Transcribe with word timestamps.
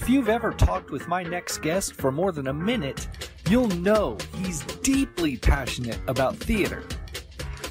If 0.00 0.08
you've 0.08 0.28
ever 0.28 0.52
talked 0.52 0.92
with 0.92 1.08
my 1.08 1.24
next 1.24 1.58
guest 1.58 1.94
for 1.94 2.12
more 2.12 2.30
than 2.30 2.46
a 2.46 2.52
minute, 2.52 3.08
you'll 3.50 3.66
know 3.66 4.16
he's 4.36 4.60
deeply 4.80 5.36
passionate 5.36 5.98
about 6.06 6.36
theater. 6.36 6.84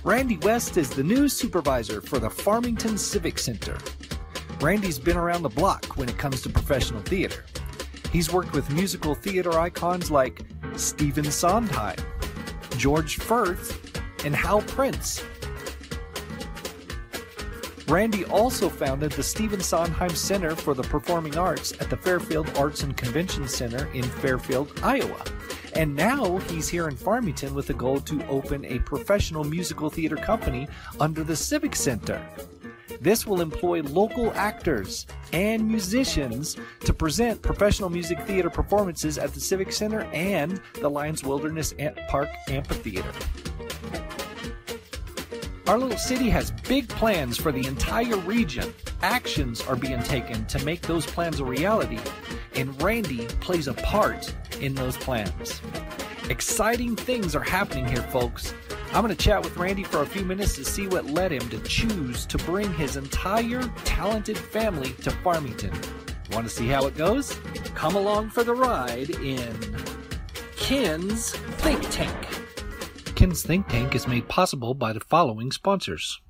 Randy 0.04 0.36
West 0.40 0.76
is 0.76 0.90
the 0.90 1.06
new 1.06 1.30
supervisor 1.30 2.02
for 2.02 2.20
the 2.20 2.30
Farmington 2.30 2.98
Civic 2.98 3.40
Center. 3.40 3.78
Randy's 4.60 5.00
been 5.00 5.16
around 5.16 5.44
the 5.44 5.50
block 5.50 5.96
when 5.96 6.10
it 6.10 6.18
comes 6.18 6.42
to 6.42 6.50
professional 6.50 7.02
theater. 7.04 7.46
He's 8.12 8.30
worked 8.30 8.52
with 8.52 8.70
musical 8.74 9.16
theater 9.16 9.58
icons 9.58 10.12
like 10.12 10.42
Stephen 10.76 11.32
Sondheim, 11.32 11.96
George 12.76 13.20
Furth, 13.20 14.02
and 14.26 14.36
Hal 14.36 14.64
Prince. 14.64 15.24
Randy 17.88 18.26
also 18.26 18.68
founded 18.68 19.14
the 19.14 19.24
Stephen 19.24 19.62
Sondheim 19.62 20.10
Center 20.10 20.58
for 20.58 20.74
the 20.74 20.84
Performing 20.84 21.38
Arts 21.38 21.72
at 21.80 21.90
the 21.90 21.96
Fairfield 21.96 22.52
Arts 22.58 22.84
and 22.84 22.98
Convention 22.98 23.48
Center 23.48 23.90
in 23.94 24.04
Fairfield, 24.04 24.78
Iowa. 24.84 25.24
And 25.74 25.96
now 25.96 26.38
he's 26.50 26.68
here 26.68 26.90
in 26.90 26.98
Farmington 26.98 27.56
with 27.56 27.70
a 27.70 27.74
goal 27.74 28.02
to 28.02 28.28
open 28.28 28.66
a 28.66 28.80
professional 28.80 29.46
musical 29.46 29.90
theater 29.90 30.18
company 30.18 30.68
under 31.00 31.24
the 31.24 31.36
Civic 31.36 31.78
Center. 31.78 32.22
This 33.00 33.26
will 33.26 33.40
employ 33.40 33.82
local 33.84 34.34
actors 34.34 35.08
and 35.32 35.66
musicians 35.66 36.58
to 36.82 36.94
present 36.94 37.42
professional 37.42 37.90
music 37.90 38.20
theater 38.24 38.50
performances 38.50 39.18
at 39.18 39.34
the 39.34 39.40
Civic 39.40 39.72
Center 39.72 40.02
and 40.12 40.60
the 40.82 40.90
Lions 40.90 41.24
Wilderness 41.24 41.74
Park 42.10 42.28
Amphitheater. 42.50 43.14
Our 45.68 45.78
little 45.78 45.98
city 45.98 46.30
has 46.30 46.52
big 46.52 46.88
plans 46.88 47.38
for 47.38 47.52
the 47.52 47.68
entire 47.68 48.16
region. 48.20 48.74
Actions 49.02 49.60
are 49.62 49.76
being 49.76 50.02
taken 50.02 50.46
to 50.46 50.64
make 50.64 50.82
those 50.84 51.06
plans 51.06 51.42
a 51.42 51.46
reality, 51.46 52.00
and 52.56 52.82
Randy 52.82 53.26
plays 53.42 53.68
a 53.68 53.74
part 53.74 54.34
in 54.62 54.76
those 54.76 54.96
plans. 54.96 55.62
Exciting 56.30 56.96
things 56.96 57.36
are 57.36 57.44
happening 57.44 57.86
here, 57.86 58.02
folks. 58.04 58.54
I'm 58.94 59.04
going 59.04 59.14
to 59.14 59.22
chat 59.22 59.44
with 59.44 59.58
Randy 59.58 59.84
for 59.84 60.04
a 60.04 60.06
few 60.06 60.24
minutes 60.24 60.56
to 60.56 60.64
see 60.64 60.88
what 60.88 61.06
led 61.08 61.34
him 61.34 61.50
to 61.50 61.60
choose 61.64 62.26
to 62.28 62.38
bring 62.38 62.74
his 62.76 62.96
entire 62.96 63.64
talented 63.84 64.38
family 64.38 64.94
to 65.04 65.12
Farmington. 65.12 65.74
Want 66.32 66.48
to 66.48 66.50
see 66.50 66.68
how 66.68 66.88
it 66.88 66.96
goes? 66.96 67.38
Come 67.76 67.98
along 67.98 68.30
for 68.30 68.46
the 68.46 68.56
ride 68.56 69.10
in 69.10 69.54
Ken's 70.56 71.32
Think 71.32 71.82
Tank. 71.92 72.47
Ken's 73.18 73.42
Think 73.42 73.68
Tank 73.68 73.96
is 73.96 74.08
made 74.08 74.28
possible 74.28 74.76
by 74.76 74.94
the 74.94 75.00
following 75.00 75.52
sponsors. 75.52 76.22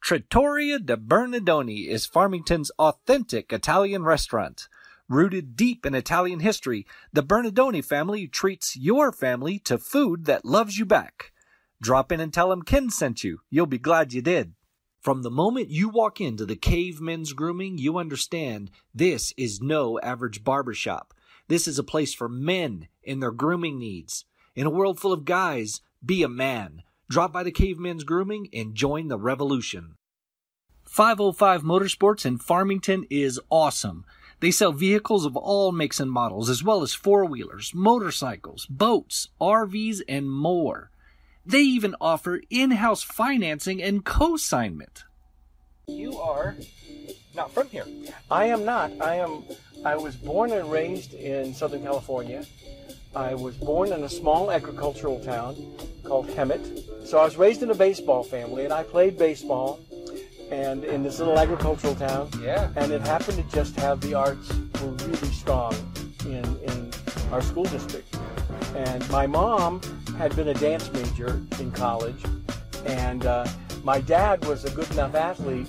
Trattoria 0.00 0.78
de 0.78 0.96
Bernardoni 0.96 1.86
is 1.86 2.06
Farmington's 2.06 2.70
authentic 2.78 3.52
Italian 3.52 4.02
restaurant. 4.04 4.68
Rooted 5.06 5.54
deep 5.54 5.84
in 5.84 5.94
Italian 5.94 6.40
history, 6.40 6.86
the 7.12 7.22
Bernardoni 7.22 7.84
family 7.84 8.26
treats 8.26 8.74
your 8.74 9.12
family 9.12 9.58
to 9.58 9.76
food 9.76 10.24
that 10.24 10.46
loves 10.46 10.78
you 10.78 10.86
back. 10.86 11.32
Drop 11.82 12.10
in 12.10 12.20
and 12.20 12.32
tell 12.32 12.48
them 12.48 12.62
Ken 12.62 12.88
sent 12.88 13.22
you. 13.22 13.40
You'll 13.50 13.66
be 13.66 13.76
glad 13.76 14.14
you 14.14 14.22
did. 14.22 14.54
From 15.02 15.20
the 15.20 15.30
moment 15.30 15.68
you 15.68 15.90
walk 15.90 16.22
into 16.22 16.46
the 16.46 16.56
Cave 16.56 17.02
Men's 17.02 17.34
Grooming, 17.34 17.76
you 17.76 17.98
understand 17.98 18.70
this 18.94 19.34
is 19.36 19.60
no 19.60 20.00
average 20.00 20.42
barbershop. 20.42 21.12
This 21.48 21.68
is 21.68 21.78
a 21.78 21.84
place 21.84 22.14
for 22.14 22.30
men 22.30 22.88
and 23.06 23.22
their 23.22 23.30
grooming 23.30 23.78
needs. 23.78 24.24
In 24.56 24.66
a 24.66 24.70
world 24.70 24.98
full 24.98 25.12
of 25.12 25.26
guys, 25.26 25.82
be 26.04 26.22
a 26.22 26.28
man. 26.28 26.82
Drop 27.10 27.32
by 27.32 27.42
the 27.42 27.50
Caveman's 27.50 28.04
Grooming 28.04 28.48
and 28.52 28.74
join 28.74 29.08
the 29.08 29.18
revolution. 29.18 29.94
505 30.84 31.62
Motorsports 31.62 32.24
in 32.24 32.38
Farmington 32.38 33.04
is 33.10 33.40
awesome. 33.50 34.04
They 34.40 34.50
sell 34.50 34.72
vehicles 34.72 35.26
of 35.26 35.36
all 35.36 35.72
makes 35.72 36.00
and 36.00 36.10
models, 36.10 36.48
as 36.48 36.62
well 36.62 36.82
as 36.82 36.94
four 36.94 37.24
wheelers, 37.24 37.72
motorcycles, 37.74 38.66
boats, 38.66 39.28
RVs, 39.40 40.00
and 40.08 40.30
more. 40.30 40.90
They 41.44 41.60
even 41.60 41.96
offer 42.00 42.40
in 42.50 42.72
house 42.72 43.02
financing 43.02 43.82
and 43.82 44.04
co-signment. 44.04 45.04
You 45.86 46.18
are 46.18 46.56
not 47.34 47.52
from 47.52 47.68
here. 47.68 47.86
I 48.30 48.46
am 48.46 48.64
not. 48.64 48.92
I 49.00 49.16
am. 49.16 49.44
I 49.84 49.96
was 49.96 50.14
born 50.16 50.52
and 50.52 50.70
raised 50.70 51.14
in 51.14 51.54
Southern 51.54 51.82
California. 51.82 52.44
I 53.14 53.34
was 53.34 53.56
born 53.56 53.92
in 53.92 54.04
a 54.04 54.08
small 54.08 54.50
agricultural 54.50 55.20
town 55.20 55.56
called 56.04 56.28
Hemet. 56.28 57.06
So 57.06 57.18
I 57.18 57.24
was 57.24 57.36
raised 57.36 57.62
in 57.62 57.70
a 57.70 57.74
baseball 57.74 58.22
family, 58.22 58.64
and 58.64 58.72
I 58.72 58.82
played 58.82 59.18
baseball, 59.18 59.80
and 60.50 60.84
in 60.84 61.02
this 61.02 61.18
little 61.18 61.38
agricultural 61.38 61.94
town. 61.94 62.30
Yeah. 62.42 62.70
And 62.76 62.92
it 62.92 63.00
happened 63.02 63.38
to 63.38 63.56
just 63.56 63.76
have 63.76 64.00
the 64.00 64.14
arts 64.14 64.52
were 64.82 64.90
really 64.90 65.32
strong 65.32 65.74
in 66.24 66.44
in 66.62 66.90
our 67.32 67.42
school 67.42 67.64
district. 67.64 68.16
And 68.74 69.08
my 69.10 69.26
mom 69.26 69.80
had 70.18 70.36
been 70.36 70.48
a 70.48 70.54
dance 70.54 70.92
major 70.92 71.40
in 71.58 71.72
college, 71.72 72.22
and 72.86 73.24
uh, 73.24 73.46
my 73.84 74.00
dad 74.00 74.44
was 74.44 74.64
a 74.64 74.70
good 74.70 74.90
enough 74.90 75.14
athlete 75.14 75.68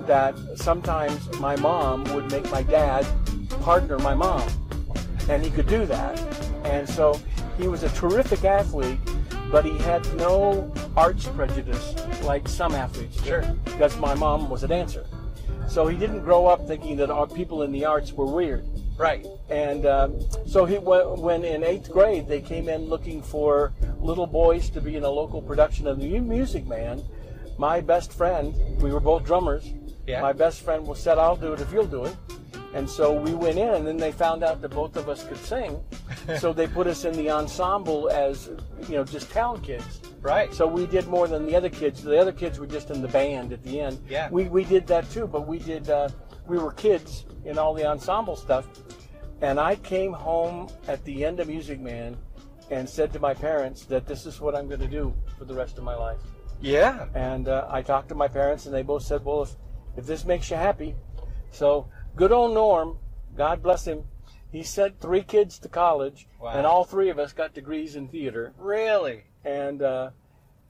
that 0.00 0.34
sometimes 0.56 1.38
my 1.38 1.56
mom 1.56 2.04
would 2.14 2.30
make 2.30 2.48
my 2.50 2.62
dad 2.62 3.06
partner 3.62 3.98
my 3.98 4.14
mom, 4.14 4.46
and 5.28 5.42
he 5.42 5.50
could 5.50 5.66
do 5.66 5.86
that. 5.86 6.43
And 6.64 6.88
so 6.88 7.20
he 7.58 7.68
was 7.68 7.82
a 7.82 7.88
terrific 7.90 8.44
athlete, 8.44 8.98
but 9.50 9.64
he 9.64 9.76
had 9.78 10.02
no 10.16 10.72
arts 10.96 11.26
prejudice 11.28 11.94
like 12.22 12.48
some 12.48 12.74
athletes 12.74 13.16
do. 13.18 13.28
Sure. 13.28 13.56
Because 13.64 13.96
my 13.98 14.14
mom 14.14 14.48
was 14.48 14.64
a 14.64 14.68
dancer. 14.68 15.06
So 15.68 15.86
he 15.86 15.96
didn't 15.96 16.20
grow 16.20 16.46
up 16.46 16.66
thinking 16.66 16.96
that 16.96 17.10
our 17.10 17.26
people 17.26 17.62
in 17.62 17.72
the 17.72 17.84
arts 17.84 18.12
were 18.12 18.26
weird. 18.26 18.66
Right. 18.96 19.26
And 19.48 19.86
um, 19.86 20.20
so 20.46 20.64
he 20.64 20.78
when, 20.78 21.20
when 21.20 21.44
in 21.44 21.64
eighth 21.64 21.90
grade 21.90 22.28
they 22.28 22.40
came 22.40 22.68
in 22.68 22.84
looking 22.84 23.22
for 23.22 23.72
little 23.98 24.26
boys 24.26 24.70
to 24.70 24.80
be 24.80 24.96
in 24.96 25.04
a 25.04 25.10
local 25.10 25.42
production 25.42 25.86
of 25.86 25.98
the 25.98 26.20
Music 26.20 26.66
Man. 26.66 27.02
My 27.58 27.80
best 27.80 28.12
friend, 28.12 28.54
we 28.80 28.92
were 28.92 29.00
both 29.00 29.24
drummers. 29.24 29.72
Yeah. 30.06 30.20
My 30.20 30.32
best 30.32 30.60
friend 30.62 30.86
was 30.86 31.00
said, 31.00 31.18
"I'll 31.18 31.36
do 31.36 31.52
it 31.52 31.60
if 31.60 31.72
you'll 31.72 31.86
do 31.86 32.04
it." 32.04 32.16
And 32.74 32.90
so 32.90 33.12
we 33.12 33.32
went 33.34 33.56
in, 33.56 33.68
and 33.68 33.86
then 33.86 33.96
they 33.96 34.10
found 34.10 34.42
out 34.42 34.60
that 34.60 34.70
both 34.70 34.96
of 34.96 35.08
us 35.08 35.24
could 35.24 35.38
sing. 35.38 35.80
so 36.40 36.52
they 36.52 36.66
put 36.66 36.88
us 36.88 37.04
in 37.04 37.12
the 37.14 37.30
ensemble 37.30 38.10
as, 38.10 38.50
you 38.88 38.96
know, 38.96 39.04
just 39.04 39.30
town 39.30 39.60
kids. 39.62 40.00
Right. 40.20 40.52
So 40.52 40.66
we 40.66 40.86
did 40.86 41.06
more 41.06 41.28
than 41.28 41.46
the 41.46 41.54
other 41.54 41.70
kids. 41.70 42.02
The 42.02 42.20
other 42.20 42.32
kids 42.32 42.58
were 42.58 42.66
just 42.66 42.90
in 42.90 43.00
the 43.00 43.08
band 43.08 43.52
at 43.52 43.62
the 43.62 43.80
end. 43.80 44.00
Yeah. 44.08 44.28
We, 44.28 44.48
we 44.48 44.64
did 44.64 44.88
that 44.88 45.08
too, 45.10 45.28
but 45.28 45.46
we 45.46 45.60
did, 45.60 45.88
uh, 45.88 46.08
we 46.48 46.58
were 46.58 46.72
kids 46.72 47.26
in 47.44 47.58
all 47.58 47.74
the 47.74 47.86
ensemble 47.86 48.34
stuff. 48.34 48.66
And 49.40 49.60
I 49.60 49.76
came 49.76 50.12
home 50.12 50.68
at 50.88 51.04
the 51.04 51.24
end 51.24 51.38
of 51.38 51.46
Music 51.46 51.78
Man 51.78 52.16
and 52.70 52.88
said 52.88 53.12
to 53.12 53.20
my 53.20 53.34
parents 53.34 53.84
that 53.84 54.04
this 54.06 54.26
is 54.26 54.40
what 54.40 54.56
I'm 54.56 54.66
going 54.66 54.80
to 54.80 54.88
do 54.88 55.14
for 55.38 55.44
the 55.44 55.54
rest 55.54 55.78
of 55.78 55.84
my 55.84 55.94
life. 55.94 56.20
Yeah. 56.60 57.06
And 57.14 57.46
uh, 57.46 57.68
I 57.70 57.82
talked 57.82 58.08
to 58.08 58.14
my 58.14 58.26
parents, 58.26 58.66
and 58.66 58.74
they 58.74 58.82
both 58.82 59.02
said, 59.02 59.24
"Well, 59.24 59.42
if 59.42 59.54
if 59.96 60.06
this 60.06 60.24
makes 60.24 60.50
you 60.50 60.56
happy." 60.56 60.94
So 61.50 61.88
good 62.16 62.32
old 62.32 62.54
Norm, 62.54 62.98
God 63.36 63.62
bless 63.62 63.86
him, 63.86 64.04
he 64.50 64.62
sent 64.62 65.00
three 65.00 65.22
kids 65.22 65.58
to 65.60 65.68
college, 65.68 66.28
Wow. 66.40 66.52
and 66.54 66.66
all 66.66 66.84
three 66.84 67.10
of 67.10 67.18
us 67.18 67.32
got 67.32 67.54
degrees 67.54 67.96
in 67.96 68.08
theater. 68.08 68.52
Really? 68.58 69.24
And 69.44 69.82
uh, 69.82 70.10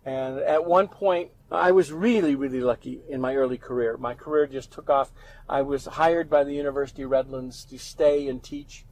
and 0.06 0.38
at 0.38 0.64
one 0.64 0.88
point, 0.88 1.30
I 1.50 1.70
was 1.72 1.92
really 1.92 2.34
really 2.34 2.60
lucky 2.60 3.02
in 3.08 3.20
my 3.20 3.34
early 3.36 3.58
career. 3.58 3.96
My 3.96 4.14
career 4.14 4.46
just 4.46 4.72
took 4.72 4.88
off. 4.90 5.12
I 5.48 5.62
was 5.62 5.84
hired 5.86 6.28
by 6.30 6.44
the 6.44 6.54
University 6.54 7.02
of 7.02 7.10
Redlands 7.10 7.64
to 7.66 7.78
stay 7.78 8.28
and 8.28 8.42
teach 8.42 8.84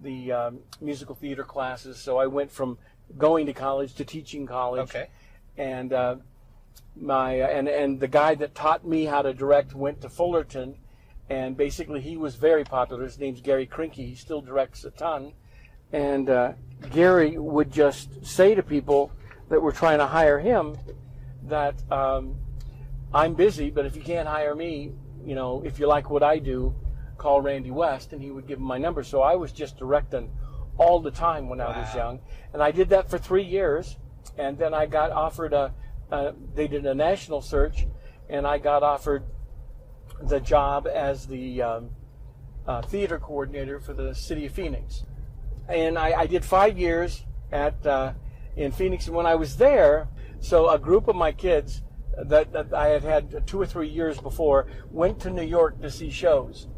the 0.00 0.32
um, 0.32 0.58
musical 0.80 1.14
theater 1.14 1.44
classes. 1.44 1.98
So 1.98 2.18
I 2.18 2.26
went 2.26 2.50
from 2.50 2.78
going 3.18 3.46
to 3.46 3.52
college 3.52 3.94
to 3.94 4.04
teaching 4.04 4.46
college 4.46 4.82
Okay. 4.82 5.08
and 5.58 5.92
uh, 5.92 6.16
my 6.96 7.34
and 7.34 7.68
and 7.68 8.00
the 8.00 8.08
guy 8.08 8.34
that 8.36 8.54
taught 8.54 8.84
me 8.86 9.04
how 9.04 9.22
to 9.22 9.32
direct 9.32 9.74
went 9.74 10.00
to 10.02 10.08
Fullerton, 10.08 10.76
and 11.30 11.56
basically 11.56 12.00
he 12.00 12.16
was 12.16 12.34
very 12.34 12.64
popular. 12.64 13.04
His 13.04 13.18
name's 13.18 13.40
Gary 13.40 13.66
Krinke. 13.66 13.94
He 13.94 14.16
still 14.16 14.42
directs 14.42 14.84
a 14.84 14.90
ton, 14.90 15.32
and 15.92 16.28
uh, 16.28 16.52
Gary 16.90 17.38
would 17.38 17.70
just 17.70 18.26
say 18.26 18.54
to 18.54 18.62
people 18.62 19.12
that 19.48 19.62
were 19.62 19.72
trying 19.72 19.98
to 19.98 20.06
hire 20.06 20.40
him 20.40 20.76
that 21.44 21.80
um, 21.90 22.34
I'm 23.14 23.34
busy, 23.34 23.70
but 23.70 23.86
if 23.86 23.96
you 23.96 24.02
can't 24.02 24.28
hire 24.28 24.54
me, 24.54 24.92
you 25.24 25.34
know, 25.34 25.62
if 25.64 25.78
you 25.78 25.86
like 25.86 26.10
what 26.10 26.22
I 26.22 26.38
do, 26.38 26.74
call 27.16 27.40
Randy 27.40 27.70
West, 27.70 28.12
and 28.12 28.20
he 28.20 28.30
would 28.30 28.46
give 28.46 28.58
him 28.58 28.64
my 28.64 28.78
number. 28.78 29.04
So 29.04 29.22
I 29.22 29.36
was 29.36 29.52
just 29.52 29.78
directing 29.78 30.30
all 30.78 31.00
the 31.00 31.10
time 31.10 31.48
when 31.48 31.60
I 31.60 31.78
was 31.78 31.94
young, 31.94 32.20
and 32.52 32.62
I 32.62 32.70
did 32.70 32.88
that 32.88 33.08
for 33.08 33.18
three 33.18 33.44
years, 33.44 33.96
and 34.36 34.58
then 34.58 34.74
I 34.74 34.86
got 34.86 35.12
offered 35.12 35.52
a. 35.52 35.72
Uh, 36.10 36.32
they 36.56 36.66
did 36.66 36.84
a 36.86 36.94
national 36.94 37.40
search, 37.40 37.86
and 38.28 38.44
I 38.44 38.58
got 38.58 38.82
offered 38.82 39.22
the 40.20 40.40
job 40.40 40.86
as 40.86 41.26
the 41.26 41.62
um, 41.62 41.90
uh, 42.66 42.82
theater 42.82 43.18
coordinator 43.18 43.80
for 43.80 43.94
the 43.94 44.14
city 44.14 44.46
of 44.46 44.52
Phoenix, 44.52 45.04
and 45.68 45.98
I, 45.98 46.20
I 46.20 46.26
did 46.26 46.44
five 46.44 46.78
years 46.78 47.24
at 47.52 47.86
uh, 47.86 48.12
in 48.56 48.72
Phoenix. 48.72 49.06
And 49.06 49.16
when 49.16 49.26
I 49.26 49.34
was 49.34 49.56
there, 49.56 50.08
so 50.40 50.70
a 50.70 50.78
group 50.78 51.08
of 51.08 51.16
my 51.16 51.32
kids 51.32 51.82
that, 52.16 52.52
that 52.52 52.74
I 52.74 52.88
had 52.88 53.02
had 53.02 53.46
two 53.46 53.60
or 53.60 53.66
three 53.66 53.88
years 53.88 54.18
before 54.18 54.66
went 54.90 55.20
to 55.20 55.30
New 55.30 55.42
York 55.44 55.80
to 55.80 55.90
see 55.90 56.10
shows, 56.10 56.68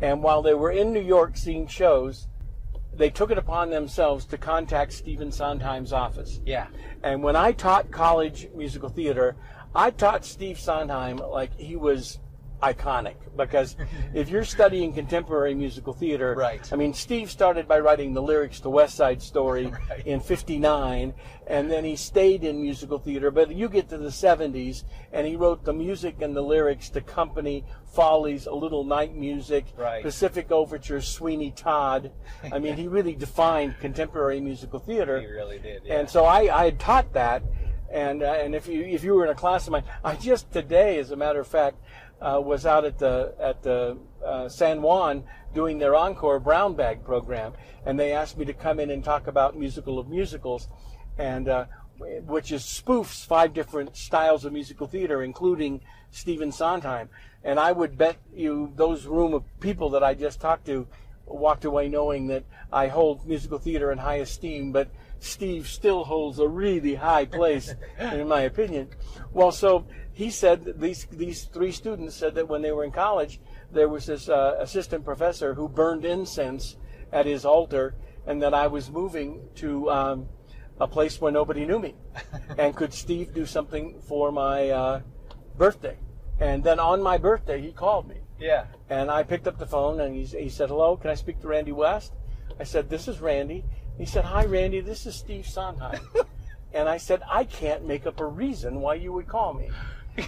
And 0.00 0.22
while 0.22 0.42
they 0.42 0.54
were 0.54 0.70
in 0.70 0.92
New 0.92 1.02
York 1.02 1.36
seeing 1.36 1.66
shows, 1.66 2.28
they 2.92 3.10
took 3.10 3.30
it 3.30 3.38
upon 3.38 3.70
themselves 3.70 4.24
to 4.26 4.38
contact 4.38 4.92
Stephen 4.92 5.32
Sondheim's 5.32 5.92
office. 5.92 6.40
Yeah. 6.44 6.66
And 7.02 7.22
when 7.22 7.36
I 7.36 7.52
taught 7.52 7.90
college 7.90 8.48
musical 8.54 8.88
theater, 8.88 9.36
I 9.74 9.90
taught 9.90 10.24
Steve 10.24 10.58
Sondheim 10.58 11.16
like 11.16 11.58
he 11.58 11.76
was 11.76 12.20
iconic 12.62 13.14
because 13.36 13.76
if 14.14 14.28
you're 14.28 14.44
studying 14.44 14.92
contemporary 14.92 15.54
musical 15.54 15.92
theater, 15.92 16.34
Right. 16.36 16.72
I 16.72 16.76
mean, 16.76 16.94
Steve 16.94 17.30
started 17.30 17.66
by 17.68 17.80
writing 17.80 18.14
the 18.14 18.22
lyrics 18.22 18.60
to 18.60 18.70
West 18.70 18.96
Side 18.96 19.20
Story 19.22 19.66
Right. 19.90 20.06
in 20.06 20.20
'59, 20.20 21.12
and 21.46 21.70
then 21.70 21.84
he 21.84 21.96
stayed 21.96 22.44
in 22.44 22.60
musical 22.62 22.98
theater. 22.98 23.30
But 23.30 23.54
you 23.54 23.68
get 23.68 23.88
to 23.90 23.98
the 23.98 24.08
'70s, 24.08 24.84
and 25.12 25.26
he 25.26 25.36
wrote 25.36 25.64
the 25.64 25.72
music 25.72 26.22
and 26.22 26.34
the 26.34 26.42
lyrics 26.42 26.88
to 26.90 27.00
Company, 27.00 27.64
Follies, 27.92 28.46
A 28.46 28.54
Little 28.54 28.84
Night 28.84 29.14
Music, 29.14 29.66
Right. 29.76 30.02
Pacific 30.02 30.50
Overtures, 30.50 31.06
Sweeney 31.06 31.50
Todd. 31.50 32.12
I 32.52 32.58
mean, 32.58 32.76
he 32.76 32.88
really 32.88 33.14
defined 33.14 33.74
contemporary 33.80 34.40
musical 34.40 34.78
theater. 34.78 35.20
He 35.20 35.26
really 35.26 35.58
did. 35.58 35.82
Yeah. 35.84 36.00
And 36.00 36.08
so 36.10 36.24
I, 36.24 36.54
I 36.56 36.64
had 36.66 36.78
taught 36.80 37.12
that, 37.14 37.42
and 37.92 38.22
uh, 38.22 38.26
and 38.32 38.54
if 38.54 38.66
you 38.66 38.82
if 38.82 39.04
you 39.04 39.14
were 39.14 39.24
in 39.24 39.30
a 39.30 39.34
class 39.34 39.66
of 39.66 39.72
mine, 39.72 39.84
I 40.04 40.16
just 40.16 40.50
today, 40.52 40.98
as 40.98 41.10
a 41.10 41.16
matter 41.16 41.40
of 41.40 41.46
fact, 41.46 41.76
uh, 42.20 42.40
was 42.40 42.66
out 42.66 42.84
at 42.84 42.98
the 42.98 43.34
at 43.40 43.62
the 43.62 43.98
uh, 44.24 44.48
San 44.48 44.82
Juan 44.82 45.24
doing 45.54 45.78
their 45.78 45.94
encore 45.94 46.40
brown 46.40 46.74
bag 46.74 47.04
program, 47.04 47.52
and 47.84 47.98
they 47.98 48.12
asked 48.12 48.36
me 48.36 48.44
to 48.44 48.54
come 48.54 48.80
in 48.80 48.90
and 48.90 49.04
talk 49.04 49.26
about 49.26 49.56
musical 49.56 49.98
of 49.98 50.08
musicals, 50.08 50.68
and 51.18 51.48
uh, 51.48 51.66
which 51.98 52.52
is 52.52 52.62
spoofs 52.62 53.24
five 53.24 53.52
different 53.52 53.96
styles 53.96 54.44
of 54.44 54.52
musical 54.52 54.86
theater, 54.86 55.22
including 55.22 55.80
Stephen 56.10 56.50
Sondheim, 56.50 57.08
and 57.42 57.58
I 57.60 57.72
would 57.72 57.96
bet 57.98 58.16
you 58.34 58.72
those 58.76 59.06
room 59.06 59.34
of 59.34 59.44
people 59.60 59.90
that 59.90 60.02
I 60.02 60.14
just 60.14 60.40
talked 60.40 60.66
to 60.66 60.86
walked 61.26 61.64
away 61.64 61.88
knowing 61.88 62.26
that 62.28 62.44
I 62.72 62.88
hold 62.88 63.26
musical 63.26 63.58
theater 63.58 63.92
in 63.92 63.98
high 63.98 64.16
esteem, 64.16 64.72
but 64.72 64.88
Steve 65.20 65.66
still 65.68 66.04
holds 66.04 66.38
a 66.38 66.48
really 66.48 66.94
high 66.94 67.24
place, 67.24 67.74
in 67.98 68.28
my 68.28 68.42
opinion. 68.42 68.88
Well, 69.32 69.52
so 69.52 69.86
he 70.12 70.30
said 70.30 70.64
that 70.64 70.80
these 70.80 71.06
these 71.10 71.44
three 71.44 71.72
students 71.72 72.14
said 72.14 72.34
that 72.34 72.48
when 72.48 72.62
they 72.62 72.72
were 72.72 72.84
in 72.84 72.92
college, 72.92 73.40
there 73.72 73.88
was 73.88 74.06
this 74.06 74.28
uh, 74.28 74.56
assistant 74.60 75.04
professor 75.04 75.54
who 75.54 75.68
burned 75.68 76.04
incense 76.04 76.76
at 77.12 77.26
his 77.26 77.44
altar, 77.44 77.94
and 78.26 78.42
that 78.42 78.54
I 78.54 78.66
was 78.66 78.90
moving 78.90 79.48
to 79.56 79.90
um, 79.90 80.28
a 80.78 80.86
place 80.86 81.20
where 81.20 81.32
nobody 81.32 81.64
knew 81.64 81.78
me, 81.78 81.94
and 82.58 82.76
could 82.76 82.92
Steve 82.92 83.32
do 83.32 83.46
something 83.46 84.00
for 84.02 84.30
my 84.32 84.68
uh, 84.70 85.00
birthday? 85.56 85.96
And 86.40 86.64
then 86.64 86.80
on 86.80 87.00
my 87.00 87.16
birthday, 87.16 87.60
he 87.60 87.70
called 87.72 88.08
me. 88.08 88.16
yeah. 88.40 88.66
And 88.90 89.08
I 89.10 89.22
picked 89.22 89.46
up 89.46 89.56
the 89.56 89.66
phone 89.66 90.00
and 90.00 90.14
he, 90.14 90.24
he 90.24 90.48
said, 90.48 90.68
Hello, 90.68 90.96
can 90.96 91.10
I 91.10 91.14
speak 91.14 91.40
to 91.42 91.46
Randy 91.48 91.70
West? 91.70 92.12
I 92.58 92.64
said, 92.64 92.90
This 92.90 93.06
is 93.06 93.20
Randy. 93.20 93.64
He 93.98 94.06
said, 94.06 94.24
Hi, 94.24 94.44
Randy, 94.44 94.80
this 94.80 95.06
is 95.06 95.14
Steve 95.14 95.46
Sondheim. 95.46 96.00
and 96.72 96.88
I 96.88 96.96
said, 96.96 97.22
I 97.30 97.44
can't 97.44 97.86
make 97.86 98.06
up 98.06 98.20
a 98.20 98.26
reason 98.26 98.80
why 98.80 98.94
you 98.94 99.12
would 99.12 99.28
call 99.28 99.54
me. 99.54 99.70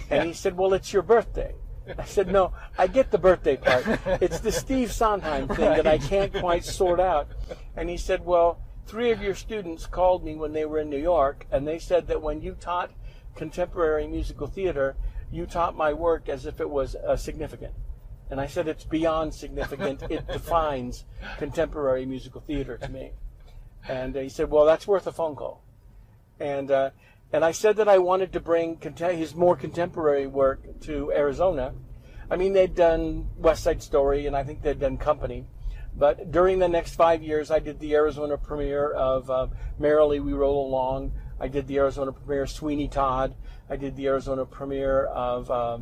And 0.09 0.27
he 0.27 0.33
said, 0.33 0.57
Well, 0.57 0.73
it's 0.73 0.91
your 0.91 1.01
birthday. 1.01 1.55
I 1.97 2.03
said, 2.03 2.27
No, 2.27 2.51
I 2.77 2.87
get 2.87 3.09
the 3.09 3.17
birthday 3.17 3.55
part. 3.55 3.85
It's 4.21 4.41
the 4.41 4.51
Steve 4.51 4.91
Sondheim 4.91 5.47
thing 5.47 5.77
that 5.77 5.87
I 5.87 5.97
can't 5.97 6.33
quite 6.33 6.65
sort 6.65 6.99
out. 6.99 7.29
And 7.77 7.89
he 7.89 7.95
said, 7.95 8.25
Well, 8.25 8.59
three 8.85 9.11
of 9.11 9.21
your 9.21 9.35
students 9.35 9.85
called 9.85 10.25
me 10.25 10.35
when 10.35 10.51
they 10.51 10.65
were 10.65 10.79
in 10.79 10.89
New 10.89 10.97
York, 10.99 11.47
and 11.51 11.65
they 11.65 11.79
said 11.79 12.07
that 12.07 12.21
when 12.21 12.41
you 12.41 12.57
taught 12.59 12.91
contemporary 13.35 14.07
musical 14.07 14.47
theater, 14.47 14.97
you 15.31 15.45
taught 15.45 15.77
my 15.77 15.93
work 15.93 16.27
as 16.27 16.45
if 16.45 16.59
it 16.59 16.69
was 16.69 16.95
uh, 16.95 17.15
significant. 17.15 17.73
And 18.29 18.41
I 18.41 18.47
said, 18.47 18.67
It's 18.67 18.83
beyond 18.83 19.33
significant. 19.33 20.03
It 20.09 20.27
defines 20.31 21.05
contemporary 21.37 22.05
musical 22.05 22.41
theater 22.41 22.77
to 22.77 22.89
me. 22.89 23.13
And 23.87 24.15
he 24.15 24.29
said, 24.29 24.49
Well, 24.49 24.65
that's 24.65 24.87
worth 24.87 25.07
a 25.07 25.11
phone 25.11 25.35
call. 25.35 25.63
And, 26.39 26.69
uh, 26.71 26.89
and 27.31 27.43
I 27.43 27.51
said 27.51 27.77
that 27.77 27.87
I 27.87 27.97
wanted 27.97 28.33
to 28.33 28.39
bring 28.39 28.79
his 28.79 29.35
more 29.35 29.55
contemporary 29.55 30.27
work 30.27 30.79
to 30.81 31.11
Arizona. 31.11 31.73
I 32.29 32.35
mean, 32.35 32.53
they'd 32.53 32.75
done 32.75 33.27
West 33.37 33.63
Side 33.63 33.81
Story, 33.81 34.27
and 34.27 34.35
I 34.35 34.43
think 34.43 34.61
they'd 34.61 34.79
done 34.79 34.97
Company. 34.97 35.45
But 35.95 36.31
during 36.31 36.59
the 36.59 36.67
next 36.67 36.95
five 36.95 37.23
years, 37.23 37.49
I 37.49 37.59
did 37.59 37.79
the 37.79 37.95
Arizona 37.95 38.37
premiere 38.37 38.91
of 38.91 39.29
uh, 39.29 39.47
Merrily 39.79 40.19
We 40.19 40.33
Roll 40.33 40.67
Along. 40.67 41.11
I 41.39 41.47
did 41.47 41.67
the 41.67 41.77
Arizona 41.77 42.11
premiere 42.11 42.43
of 42.43 42.49
Sweeney 42.51 42.87
Todd. 42.87 43.33
I 43.69 43.77
did 43.77 43.95
the 43.95 44.07
Arizona 44.07 44.45
premiere 44.45 45.05
of 45.05 45.49
uh, 45.49 45.79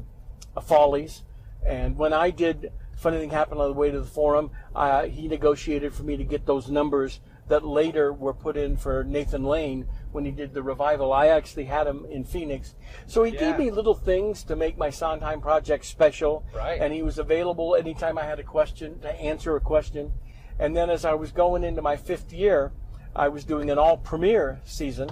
Follies. 0.61 1.23
And 1.65 1.97
when 1.97 2.13
I 2.13 2.29
did 2.29 2.71
Funny 2.95 3.17
Thing 3.17 3.31
Happened 3.31 3.59
on 3.59 3.67
the 3.67 3.73
Way 3.73 3.91
to 3.91 3.99
the 3.99 4.05
Forum, 4.05 4.51
uh, 4.73 5.03
he 5.03 5.27
negotiated 5.27 5.93
for 5.93 6.03
me 6.03 6.15
to 6.15 6.23
get 6.23 6.45
those 6.45 6.69
numbers 6.69 7.19
that 7.47 7.65
later 7.65 8.11
were 8.11 8.33
put 8.33 8.57
in 8.57 8.75
for 8.75 9.03
Nathan 9.03 9.43
Lane 9.43 9.87
when 10.11 10.25
he 10.25 10.31
did 10.31 10.53
the 10.53 10.63
revival. 10.63 11.13
I 11.13 11.27
actually 11.27 11.65
had 11.65 11.85
him 11.85 12.05
in 12.09 12.23
Phoenix. 12.23 12.75
So 13.05 13.23
he 13.23 13.33
Yeah. 13.33 13.39
gave 13.39 13.59
me 13.59 13.71
little 13.71 13.93
things 13.93 14.43
to 14.45 14.55
make 14.55 14.77
my 14.77 14.89
Sondheim 14.89 15.41
project 15.41 15.85
special. 15.85 16.43
Right. 16.55 16.81
And 16.81 16.93
he 16.93 17.03
was 17.03 17.19
available 17.19 17.75
anytime 17.75 18.17
I 18.17 18.23
had 18.23 18.39
a 18.39 18.43
question 18.43 18.99
to 19.01 19.11
answer 19.13 19.55
a 19.55 19.59
question. 19.59 20.13
And 20.57 20.75
then 20.75 20.89
as 20.89 21.05
I 21.05 21.13
was 21.13 21.31
going 21.31 21.63
into 21.63 21.81
my 21.81 21.97
fifth 21.97 22.33
year, 22.33 22.71
I 23.15 23.27
was 23.27 23.43
doing 23.43 23.69
an 23.69 23.77
all 23.77 23.97
premiere 23.97 24.61
season. 24.63 25.11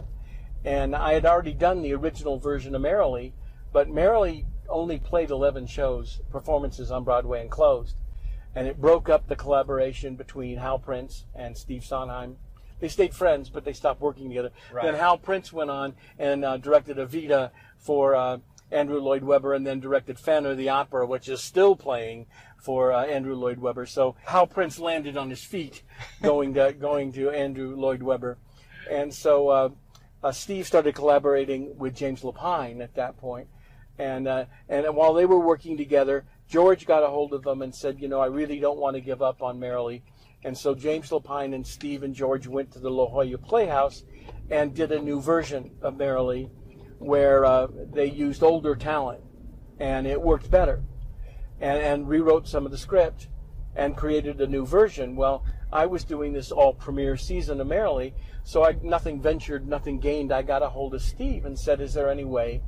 And 0.65 0.95
I 0.95 1.13
had 1.13 1.25
already 1.25 1.53
done 1.53 1.81
the 1.81 1.93
original 1.93 2.39
version 2.39 2.73
of 2.73 2.81
Merrily, 2.81 3.33
but 3.71 3.89
Merrily 3.89 4.45
only 4.69 4.97
played 4.97 5.29
11 5.29 5.67
shows, 5.67 6.21
performances 6.31 6.89
on 6.89 7.03
Broadway 7.03 7.41
and 7.41 7.51
closed. 7.51 7.97
And 8.55 8.67
it 8.67 8.79
broke 8.79 9.09
up 9.09 9.27
the 9.27 9.35
collaboration 9.35 10.15
between 10.15 10.57
Hal 10.57 10.79
Prince 10.79 11.25
and 11.35 11.57
Steve 11.57 11.83
Sondheim. 11.83 12.37
They 12.79 12.87
stayed 12.87 13.13
friends, 13.13 13.49
but 13.49 13.63
they 13.63 13.73
stopped 13.73 14.01
working 14.01 14.27
together. 14.27 14.51
Right. 14.71 14.85
Then 14.85 14.95
Hal 14.95 15.17
Prince 15.17 15.53
went 15.53 15.69
on 15.69 15.95
and 16.19 16.43
uh, 16.43 16.57
directed 16.57 16.97
Evita 16.97 17.51
for 17.77 18.15
uh, 18.15 18.37
Andrew 18.71 18.99
Lloyd 18.99 19.23
Webber, 19.23 19.53
and 19.53 19.65
then 19.65 19.79
directed 19.79 20.19
Phantom 20.19 20.57
the 20.57 20.69
Opera, 20.69 21.05
which 21.05 21.29
is 21.29 21.41
still 21.41 21.75
playing 21.75 22.25
for 22.59 22.91
uh, 22.91 23.05
Andrew 23.05 23.35
Lloyd 23.35 23.59
Webber. 23.59 23.85
So 23.85 24.15
Hal 24.25 24.47
Prince 24.47 24.79
landed 24.79 25.15
on 25.15 25.29
his 25.29 25.43
feet, 25.43 25.83
going 26.21 26.53
to 26.55 26.73
going 26.79 27.11
to 27.13 27.29
Andrew 27.29 27.75
Lloyd 27.75 28.01
Webber, 28.01 28.37
and 28.89 29.13
so 29.13 29.49
uh, 29.49 29.69
uh, 30.23 30.31
Steve 30.31 30.65
started 30.65 30.95
collaborating 30.95 31.77
with 31.77 31.95
James 31.95 32.21
Lapine 32.21 32.81
at 32.81 32.95
that 32.95 33.17
point, 33.17 33.47
and 33.97 34.27
uh, 34.27 34.45
and 34.67 34.95
while 34.95 35.13
they 35.13 35.25
were 35.25 35.39
working 35.39 35.77
together, 35.77 36.25
George 36.47 36.85
got 36.85 37.03
a 37.03 37.07
hold 37.07 37.33
of 37.33 37.43
them 37.43 37.61
and 37.61 37.73
said, 37.73 37.99
you 37.99 38.07
know, 38.07 38.19
I 38.19 38.27
really 38.27 38.59
don't 38.59 38.77
want 38.77 38.95
to 38.95 39.01
give 39.01 39.21
up 39.21 39.41
on 39.41 39.59
Merrily, 39.59 40.03
and 40.43 40.57
so 40.57 40.75
James 40.75 41.09
Lapine 41.09 41.55
and 41.55 41.65
Steve 41.65 42.03
and 42.03 42.13
George 42.13 42.47
went 42.47 42.71
to 42.73 42.79
the 42.79 42.89
La 42.89 43.07
Jolla 43.07 43.37
Playhouse 43.37 44.03
and 44.49 44.73
did 44.73 44.91
a 44.91 45.01
new 45.01 45.21
version 45.21 45.71
of 45.81 45.97
Merrily, 45.97 46.49
where 46.99 47.45
uh, 47.45 47.67
they 47.91 48.05
used 48.05 48.43
older 48.43 48.75
talent, 48.75 49.23
and 49.79 50.05
it 50.05 50.21
worked 50.21 50.51
better, 50.51 50.83
and, 51.59 51.79
and 51.81 52.07
rewrote 52.09 52.47
some 52.47 52.65
of 52.65 52.71
the 52.71 52.77
script 52.77 53.29
and 53.75 53.97
created 53.97 54.39
a 54.39 54.47
new 54.47 54.65
version. 54.65 55.15
Well, 55.15 55.43
I 55.71 55.87
was 55.87 56.03
doing 56.03 56.33
this 56.33 56.51
all 56.51 56.73
premiere 56.73 57.17
season 57.17 57.59
of 57.59 57.67
Merrily, 57.67 58.13
so 58.43 58.63
I 58.63 58.77
nothing 58.83 59.21
ventured, 59.21 59.67
nothing 59.67 59.99
gained. 59.99 60.31
I 60.31 60.43
got 60.43 60.61
a 60.61 60.69
hold 60.69 60.93
of 60.93 61.01
Steve 61.01 61.45
and 61.45 61.57
said, 61.57 61.81
"Is 61.81 61.95
there 61.95 62.11
any 62.11 62.25
way 62.25 62.61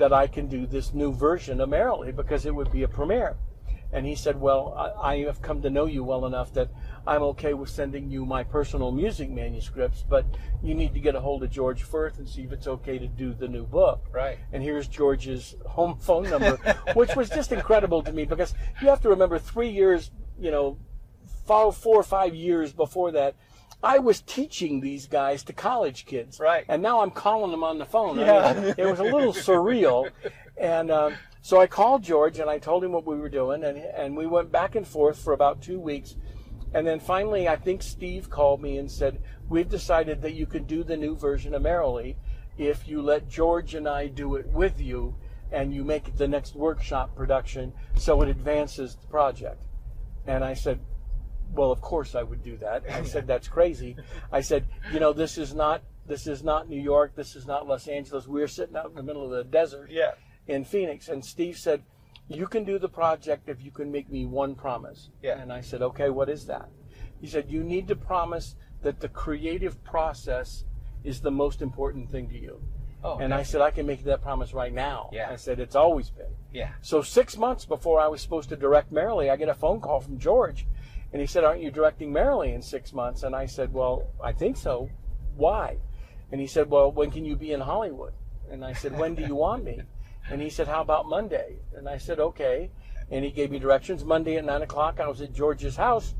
that 0.00 0.12
I 0.12 0.26
can 0.26 0.48
do 0.48 0.66
this 0.66 0.92
new 0.92 1.12
version 1.12 1.60
of 1.60 1.68
Merrily 1.68 2.10
because 2.12 2.46
it 2.46 2.54
would 2.54 2.72
be 2.72 2.82
a 2.82 2.88
premiere?" 2.88 3.36
And 3.92 4.06
he 4.06 4.14
said, 4.14 4.40
"Well, 4.40 4.74
I, 4.76 5.12
I 5.12 5.24
have 5.24 5.42
come 5.42 5.62
to 5.62 5.70
know 5.70 5.86
you 5.86 6.04
well 6.04 6.26
enough 6.26 6.52
that 6.54 6.68
I'm 7.06 7.22
okay 7.22 7.54
with 7.54 7.70
sending 7.70 8.10
you 8.10 8.24
my 8.24 8.44
personal 8.44 8.92
music 8.92 9.30
manuscripts, 9.30 10.04
but 10.08 10.24
you 10.62 10.74
need 10.74 10.94
to 10.94 11.00
get 11.00 11.14
a 11.14 11.20
hold 11.20 11.42
of 11.42 11.50
George 11.50 11.82
Furth 11.82 12.18
and 12.18 12.28
see 12.28 12.42
if 12.42 12.52
it's 12.52 12.66
okay 12.66 12.98
to 12.98 13.06
do 13.06 13.32
the 13.34 13.48
new 13.48 13.64
book." 13.64 14.06
Right. 14.12 14.38
and 14.52 14.62
here's 14.62 14.88
George's 14.88 15.56
home 15.66 15.96
phone 15.98 16.28
number, 16.30 16.56
which 16.94 17.14
was 17.16 17.30
just 17.30 17.52
incredible 17.52 18.02
to 18.02 18.12
me 18.12 18.24
because 18.24 18.54
you 18.80 18.88
have 18.88 19.00
to 19.02 19.08
remember 19.08 19.38
three 19.38 19.70
years, 19.70 20.10
you 20.38 20.50
know, 20.50 20.78
four, 21.46 21.72
four 21.72 21.96
or 21.96 22.04
five 22.04 22.34
years 22.34 22.72
before 22.72 23.10
that, 23.12 23.34
I 23.82 23.98
was 23.98 24.20
teaching 24.20 24.80
these 24.80 25.06
guys 25.06 25.42
to 25.44 25.52
college 25.52 26.04
kids. 26.04 26.38
Right. 26.38 26.64
And 26.68 26.82
now 26.82 27.00
I'm 27.00 27.10
calling 27.10 27.50
them 27.50 27.64
on 27.64 27.78
the 27.78 27.86
phone. 27.86 28.18
I 28.20 28.52
mean, 28.52 28.74
it 28.76 28.84
was 28.84 28.98
a 28.98 29.04
little 29.04 29.32
surreal. 29.32 30.10
And 30.56 30.90
um, 30.90 31.14
so 31.40 31.60
I 31.60 31.66
called 31.66 32.02
George 32.02 32.38
and 32.38 32.50
I 32.50 32.58
told 32.58 32.84
him 32.84 32.92
what 32.92 33.06
we 33.06 33.16
were 33.16 33.30
doing, 33.30 33.64
and, 33.64 33.78
and 33.78 34.16
we 34.16 34.26
went 34.26 34.52
back 34.52 34.74
and 34.74 34.86
forth 34.86 35.18
for 35.18 35.32
about 35.32 35.62
two 35.62 35.80
weeks. 35.80 36.16
And 36.74 36.86
then 36.86 37.00
finally, 37.00 37.48
I 37.48 37.56
think 37.56 37.82
Steve 37.82 38.28
called 38.28 38.62
me 38.62 38.78
and 38.78 38.90
said, 38.90 39.22
We've 39.48 39.68
decided 39.68 40.22
that 40.22 40.34
you 40.34 40.46
can 40.46 40.64
do 40.64 40.84
the 40.84 40.96
new 40.96 41.16
version 41.16 41.54
of 41.54 41.62
Merrily 41.62 42.16
if 42.58 42.86
you 42.86 43.00
let 43.02 43.28
George 43.28 43.74
and 43.74 43.88
I 43.88 44.06
do 44.06 44.36
it 44.36 44.46
with 44.48 44.80
you 44.80 45.16
and 45.50 45.74
you 45.74 45.82
make 45.82 46.06
it 46.06 46.16
the 46.16 46.28
next 46.28 46.54
workshop 46.54 47.16
production 47.16 47.72
so 47.96 48.20
it 48.22 48.28
advances 48.28 48.94
the 48.94 49.06
project. 49.08 49.64
And 50.26 50.44
I 50.44 50.54
said, 50.54 50.78
well, 51.52 51.70
of 51.72 51.80
course 51.80 52.14
I 52.14 52.22
would 52.22 52.42
do 52.42 52.56
that. 52.58 52.84
I 52.90 53.02
said, 53.04 53.26
that's 53.26 53.48
crazy. 53.48 53.96
I 54.32 54.40
said, 54.40 54.66
you 54.92 55.00
know, 55.00 55.12
this 55.12 55.36
is 55.38 55.54
not, 55.54 55.82
this 56.06 56.26
is 56.26 56.42
not 56.42 56.68
New 56.68 56.80
York. 56.80 57.14
This 57.16 57.34
is 57.36 57.46
not 57.46 57.66
Los 57.66 57.88
Angeles. 57.88 58.26
We're 58.26 58.48
sitting 58.48 58.76
out 58.76 58.86
in 58.90 58.94
the 58.94 59.02
middle 59.02 59.24
of 59.24 59.30
the 59.30 59.44
desert 59.44 59.90
Yeah. 59.90 60.12
in 60.46 60.64
Phoenix. 60.64 61.08
And 61.08 61.24
Steve 61.24 61.56
said, 61.58 61.82
You 62.28 62.46
can 62.46 62.64
do 62.64 62.78
the 62.78 62.88
project 62.88 63.48
if 63.48 63.62
you 63.62 63.70
can 63.70 63.90
make 63.90 64.10
me 64.10 64.24
one 64.26 64.54
promise. 64.54 65.10
Yeah. 65.22 65.38
And 65.38 65.52
I 65.52 65.60
said, 65.60 65.82
Okay, 65.82 66.10
what 66.10 66.28
is 66.28 66.46
that? 66.46 66.68
He 67.20 67.26
said, 67.26 67.50
You 67.50 67.62
need 67.64 67.88
to 67.88 67.96
promise 67.96 68.54
that 68.82 69.00
the 69.00 69.08
creative 69.08 69.82
process 69.84 70.64
is 71.04 71.20
the 71.20 71.30
most 71.30 71.62
important 71.62 72.10
thing 72.10 72.28
to 72.28 72.38
you. 72.38 72.60
Oh, 73.02 73.16
and 73.18 73.32
I 73.32 73.42
said, 73.44 73.62
I 73.62 73.70
can 73.70 73.86
make 73.86 74.04
that 74.04 74.20
promise 74.20 74.52
right 74.52 74.72
now. 74.74 75.08
Yeah. 75.12 75.30
I 75.30 75.36
said, 75.36 75.58
It's 75.58 75.76
always 75.76 76.10
been. 76.10 76.26
yeah. 76.52 76.70
So 76.82 77.00
six 77.02 77.36
months 77.36 77.64
before 77.64 77.98
I 78.00 78.08
was 78.08 78.20
supposed 78.20 78.48
to 78.50 78.56
direct 78.56 78.92
Merrily, 78.92 79.30
I 79.30 79.36
get 79.36 79.48
a 79.48 79.54
phone 79.54 79.80
call 79.80 80.00
from 80.00 80.18
George, 80.18 80.66
and 81.12 81.20
he 81.20 81.26
said, 81.26 81.44
"Aren't 81.44 81.62
you 81.62 81.70
directing 81.70 82.12
Merrily 82.12 82.52
in 82.52 82.62
six 82.62 82.92
months?" 82.92 83.22
And 83.22 83.34
I 83.34 83.46
said, 83.46 83.72
"Well, 83.72 84.08
I 84.22 84.32
think 84.32 84.56
so. 84.56 84.88
Why?" 85.36 85.78
And 86.30 86.40
he 86.40 86.46
said, 86.46 86.70
"Well, 86.70 86.92
when 86.92 87.10
can 87.10 87.24
you 87.24 87.36
be 87.36 87.52
in 87.52 87.60
Hollywood?" 87.60 88.12
And 88.50 88.64
I 88.64 88.72
said, 88.72 88.98
"When 88.98 89.14
do 89.14 89.22
you 89.24 89.34
want 89.34 89.64
me?" 89.64 89.82
And 90.30 90.40
he 90.40 90.50
said, 90.50 90.68
"How 90.68 90.82
about 90.82 91.06
Monday?" 91.06 91.60
And 91.74 91.88
I 91.88 91.98
said, 91.98 92.20
"Okay." 92.20 92.70
And 93.10 93.24
he 93.24 93.30
gave 93.30 93.50
me 93.50 93.58
directions. 93.58 94.04
Monday 94.04 94.36
at 94.36 94.44
nine 94.44 94.62
o'clock, 94.62 95.00
I 95.00 95.08
was 95.08 95.20
at 95.20 95.32
George's 95.32 95.76
house. 95.76 96.14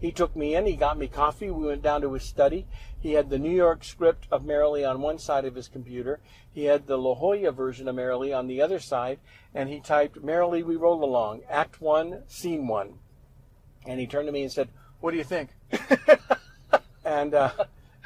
He 0.00 0.12
took 0.12 0.34
me 0.36 0.54
in. 0.54 0.66
He 0.66 0.76
got 0.76 0.98
me 0.98 1.08
coffee. 1.08 1.50
We 1.50 1.66
went 1.66 1.82
down 1.82 2.02
to 2.02 2.12
his 2.12 2.24
study. 2.24 2.66
He 2.98 3.12
had 3.12 3.30
the 3.30 3.38
New 3.38 3.50
York 3.50 3.84
script 3.84 4.26
of 4.30 4.44
Merrily 4.44 4.84
on 4.84 5.00
one 5.00 5.18
side 5.18 5.44
of 5.44 5.54
his 5.54 5.68
computer. 5.68 6.20
He 6.52 6.64
had 6.64 6.86
the 6.86 6.98
La 6.98 7.14
Jolla 7.14 7.52
version 7.52 7.88
of 7.88 7.94
Merrily 7.94 8.32
on 8.32 8.46
the 8.46 8.60
other 8.60 8.78
side. 8.78 9.20
And 9.54 9.68
he 9.68 9.80
typed, 9.80 10.22
Merrily 10.22 10.62
We 10.62 10.76
Roll 10.76 11.04
Along, 11.04 11.42
Act 11.48 11.80
1, 11.80 12.24
Scene 12.26 12.66
1. 12.66 12.98
And 13.86 14.00
he 14.00 14.06
turned 14.06 14.26
to 14.26 14.32
me 14.32 14.42
and 14.42 14.52
said, 14.52 14.68
What 15.00 15.10
do 15.12 15.16
you 15.16 15.24
think? 15.24 15.50
and 17.04 17.34
uh, 17.34 17.50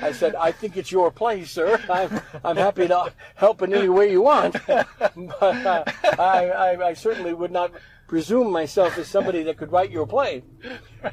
I 0.01 0.13
said, 0.13 0.35
I 0.35 0.53
think 0.53 0.77
it's 0.77 0.93
your 0.93 1.11
play, 1.11 1.45
sir. 1.45 1.81
I'm, 1.91 2.21
I'm 2.45 2.57
happy 2.57 2.87
to 2.89 3.13
help 3.35 3.63
in 3.63 3.75
any 3.75 3.89
way 3.89 4.11
you 4.11 4.23
want. 4.23 4.57
but 4.67 5.43
uh, 5.43 5.85
I, 6.19 6.51
I, 6.51 6.87
I 6.89 6.93
certainly 6.95 7.35
would 7.35 7.51
not 7.51 7.73
presume 8.07 8.51
myself 8.51 8.97
as 8.97 9.09
somebody 9.09 9.43
that 9.45 9.57
could 9.57 9.73
write 9.73 9.91
your 9.91 10.07
play. 10.07 10.43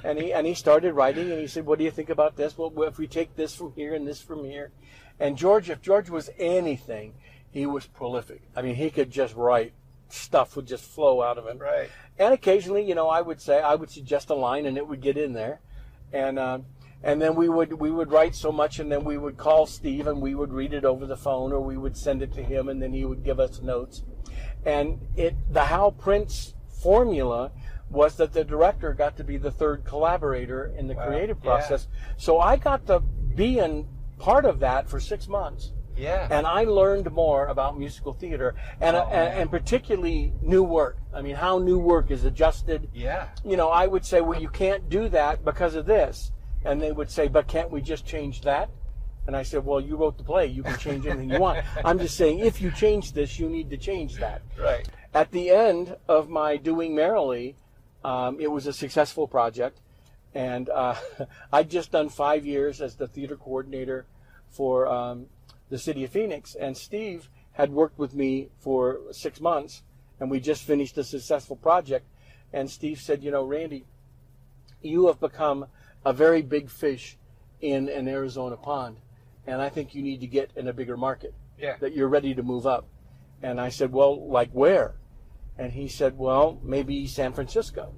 And 0.04 0.20
he, 0.20 0.34
and 0.34 0.46
he 0.46 0.54
started 0.54 0.94
writing 0.94 1.32
and 1.32 1.40
he 1.40 1.48
said, 1.48 1.66
What 1.66 1.80
do 1.80 1.86
you 1.86 1.92
think 1.92 2.10
about 2.10 2.36
this? 2.36 2.58
Well, 2.58 2.72
if 2.84 2.98
we 2.98 3.08
take 3.08 3.36
this 3.36 3.56
from 3.56 3.74
here 3.76 3.94
and 3.94 4.08
this 4.08 4.22
from 4.22 4.46
here. 4.46 4.72
And 5.20 5.38
George, 5.38 5.70
if 5.70 5.82
George 5.82 6.10
was 6.10 6.30
anything, 6.38 7.14
he 7.52 7.66
was 7.66 7.86
prolific. 7.86 8.42
I 8.56 8.62
mean, 8.62 8.76
he 8.76 8.90
could 8.90 9.12
just 9.12 9.36
write. 9.36 9.74
Stuff 10.10 10.56
would 10.56 10.68
just 10.68 10.84
flow 10.84 11.22
out 11.22 11.38
of 11.38 11.48
him. 11.48 11.58
Right. 11.58 11.90
And 12.18 12.34
occasionally, 12.34 12.84
you 12.84 12.96
know, 12.96 13.10
I 13.10 13.22
would 13.22 13.42
say 13.42 13.62
I 13.62 13.76
would 13.76 13.90
suggest 13.90 14.30
a 14.30 14.36
line, 14.36 14.66
and 14.66 14.78
it 14.78 14.88
would 14.88 15.02
get 15.02 15.18
in 15.18 15.34
there, 15.34 15.60
and 16.14 16.40
uh, 16.40 16.60
and 17.04 17.22
then 17.22 17.36
we 17.36 17.50
would 17.50 17.74
we 17.74 17.92
would 17.92 18.12
write 18.12 18.36
so 18.36 18.52
much, 18.52 18.80
and 18.80 18.92
then 18.92 19.04
we 19.04 19.18
would 19.18 19.38
call 19.38 19.66
Steve, 19.66 20.08
and 20.08 20.22
we 20.22 20.34
would 20.36 20.54
read 20.54 20.74
it 20.74 20.86
over 20.86 21.06
the 21.06 21.18
phone, 21.18 21.52
or 21.52 21.60
we 21.60 21.78
would 21.78 21.98
send 21.98 22.22
it 22.22 22.34
to 22.34 22.44
him, 22.44 22.70
and 22.70 22.82
then 22.82 22.94
he 22.94 23.04
would 23.04 23.24
give 23.24 23.40
us 23.40 23.62
notes. 23.62 24.04
And 24.66 25.00
it 25.16 25.36
the 25.52 25.66
Hal 25.66 25.92
Prince 25.92 26.54
formula 26.70 27.52
was 27.90 28.16
that 28.18 28.34
the 28.34 28.44
director 28.44 28.94
got 28.94 29.18
to 29.18 29.24
be 29.24 29.38
the 29.38 29.52
third 29.52 29.84
collaborator 29.86 30.74
in 30.78 30.88
the 30.88 30.96
Wow. 30.96 31.08
creative 31.08 31.38
Yeah. 31.44 31.50
process. 31.52 31.88
So 32.18 32.40
I 32.40 32.56
got 32.56 32.88
to 32.88 33.00
be 33.00 33.60
in 33.60 33.88
part 34.18 34.46
of 34.46 34.60
that 34.60 34.90
for 34.90 35.00
six 35.00 35.28
months 35.28 35.72
Yeah. 35.98 36.28
and 36.30 36.46
I 36.46 36.64
learned 36.66 37.12
more 37.12 37.48
about 37.48 37.78
musical 37.78 38.14
theater 38.14 38.56
and, 38.82 38.96
Oh, 38.96 39.08
and, 39.12 39.40
and 39.42 39.50
particularly 39.52 40.34
new 40.42 40.64
work. 40.64 40.98
I 41.14 41.22
mean, 41.22 41.36
how 41.36 41.60
new 41.60 41.80
work 41.80 42.12
is 42.12 42.24
adjusted. 42.26 42.90
yeah. 42.94 43.30
You 43.44 43.58
know, 43.58 43.70
I 43.70 43.88
would 43.88 44.06
say, 44.06 44.22
well, 44.22 44.40
you 44.42 44.50
can't 44.50 44.90
do 44.90 45.08
that 45.10 45.44
because 45.46 45.76
of 45.76 45.86
this. 45.86 46.32
And 46.64 46.82
they 46.82 46.92
would 46.92 47.10
say, 47.12 47.28
but 47.28 47.48
can't 47.48 47.70
we 47.72 47.82
just 47.82 48.06
change 48.06 48.42
that? 48.42 48.70
And 49.28 49.36
I 49.36 49.44
said, 49.44 49.66
well, 49.66 49.80
you 49.80 49.96
wrote 49.96 50.18
the 50.18 50.24
play. 50.24 50.48
You 50.48 50.64
can 50.64 50.78
change 50.78 51.06
anything 51.06 51.30
you 51.32 51.40
want. 51.40 51.64
I'm 51.86 51.98
just 52.00 52.16
saying, 52.18 52.40
if 52.40 52.62
you 52.62 52.72
change 52.72 53.14
this, 53.14 53.40
you 53.40 53.50
need 53.50 53.70
to 53.70 53.78
change 53.78 54.16
that. 54.18 54.42
Right. 54.60 54.88
At 55.14 55.32
the 55.32 55.50
end 55.50 55.96
of 56.08 56.28
my 56.30 56.58
doing 56.58 56.94
Merrily, 56.96 57.56
um, 58.04 58.40
it 58.40 58.52
was 58.52 58.68
a 58.68 58.74
successful 58.74 59.28
project, 59.28 59.80
and 60.36 60.70
uh, 60.70 60.96
I'd 61.54 61.70
just 61.70 61.92
done 61.92 62.10
five 62.10 62.46
years 62.46 62.82
as 62.82 62.96
the 62.96 63.08
theater 63.08 63.36
coordinator 63.36 64.06
for 64.50 64.88
um, 64.88 65.26
the 65.70 65.78
city 65.78 66.04
of 66.04 66.12
Phoenix, 66.12 66.56
and 66.56 66.76
Steve 66.78 67.30
had 67.54 67.72
worked 67.72 67.98
with 67.98 68.14
me 68.14 68.50
for 68.60 69.00
six 69.12 69.40
months, 69.42 69.84
and 70.20 70.30
we 70.30 70.40
just 70.40 70.64
finished 70.64 70.98
a 70.98 71.04
successful 71.04 71.56
project. 71.56 72.06
And 72.54 72.70
Steve 72.70 73.00
said, 73.00 73.24
"You 73.24 73.32
know, 73.32 73.44
Randy, 73.44 73.86
you 74.82 75.08
have 75.08 75.20
become 75.20 75.68
a 76.06 76.14
very 76.14 76.42
big 76.42 76.70
fish 76.70 77.18
in 77.62 77.90
an 77.90 78.08
Arizona 78.08 78.58
pond, 78.58 78.98
and 79.48 79.62
I 79.62 79.70
think 79.70 79.96
you 79.96 80.04
need 80.04 80.22
to 80.22 80.28
get 80.28 80.52
in 80.56 80.68
a 80.68 80.74
bigger 80.74 80.98
market." 80.98 81.34
Yeah. 81.58 81.78
that 81.80 81.94
you're 81.94 82.10
ready 82.10 82.36
to 82.36 82.44
move 82.44 82.68
up. 82.68 82.86
And 83.42 83.62
I 83.62 83.70
said, 83.70 83.92
Well, 83.92 84.28
like 84.30 84.52
where? 84.52 84.96
And 85.58 85.72
he 85.72 85.88
said, 85.88 86.18
Well, 86.18 86.60
maybe 86.64 87.08
San 87.08 87.32
Francisco. 87.32 87.94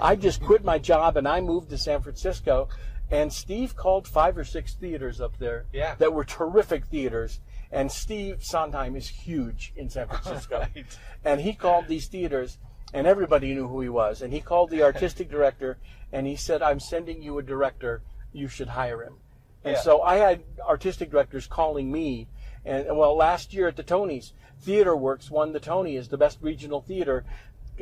I 0.00 0.16
just 0.16 0.42
quit 0.42 0.64
my 0.64 0.78
job 0.78 1.18
and 1.18 1.28
I 1.28 1.40
moved 1.42 1.68
to 1.70 1.78
San 1.78 2.00
Francisco. 2.00 2.68
And 3.10 3.32
Steve 3.32 3.76
called 3.76 4.08
five 4.08 4.36
or 4.38 4.44
six 4.44 4.74
theaters 4.74 5.20
up 5.20 5.38
there 5.38 5.66
Yeah. 5.72 5.94
that 5.96 6.12
were 6.12 6.24
terrific 6.24 6.86
theaters. 6.86 7.40
And 7.70 7.90
Steve 7.90 8.42
Sondheim 8.42 8.96
is 8.96 9.08
huge 9.08 9.72
in 9.76 9.88
San 9.90 10.08
Francisco. 10.08 10.60
Right. 10.60 10.86
And 11.24 11.40
he 11.40 11.54
called 11.54 11.88
these 11.88 12.06
theaters, 12.08 12.58
and 12.92 13.06
everybody 13.06 13.52
knew 13.54 13.68
who 13.68 13.80
he 13.80 13.88
was. 13.88 14.22
And 14.22 14.32
he 14.32 14.40
called 14.40 14.70
the 14.70 14.82
artistic 14.82 15.28
director, 15.30 15.78
and 16.12 16.26
he 16.26 16.36
said, 16.36 16.62
I'm 16.62 16.80
sending 16.80 17.22
you 17.22 17.38
a 17.38 17.42
director. 17.42 18.02
You 18.32 18.48
should 18.48 18.68
hire 18.68 19.02
him. 19.02 19.16
And 19.64 19.74
Yeah. 19.74 19.80
so 19.80 20.02
I 20.02 20.16
had 20.16 20.42
artistic 20.60 21.10
directors 21.10 21.46
calling 21.46 21.90
me. 21.90 22.28
And 22.64 22.96
well, 22.96 23.16
last 23.16 23.52
year 23.52 23.68
at 23.68 23.76
the 23.76 23.84
Tonys, 23.84 24.32
TheatreWorks 24.64 25.30
won 25.30 25.52
the 25.52 25.60
Tony 25.60 25.96
as 25.96 26.08
the 26.08 26.16
best 26.16 26.38
regional 26.40 26.80
theater. 26.80 27.24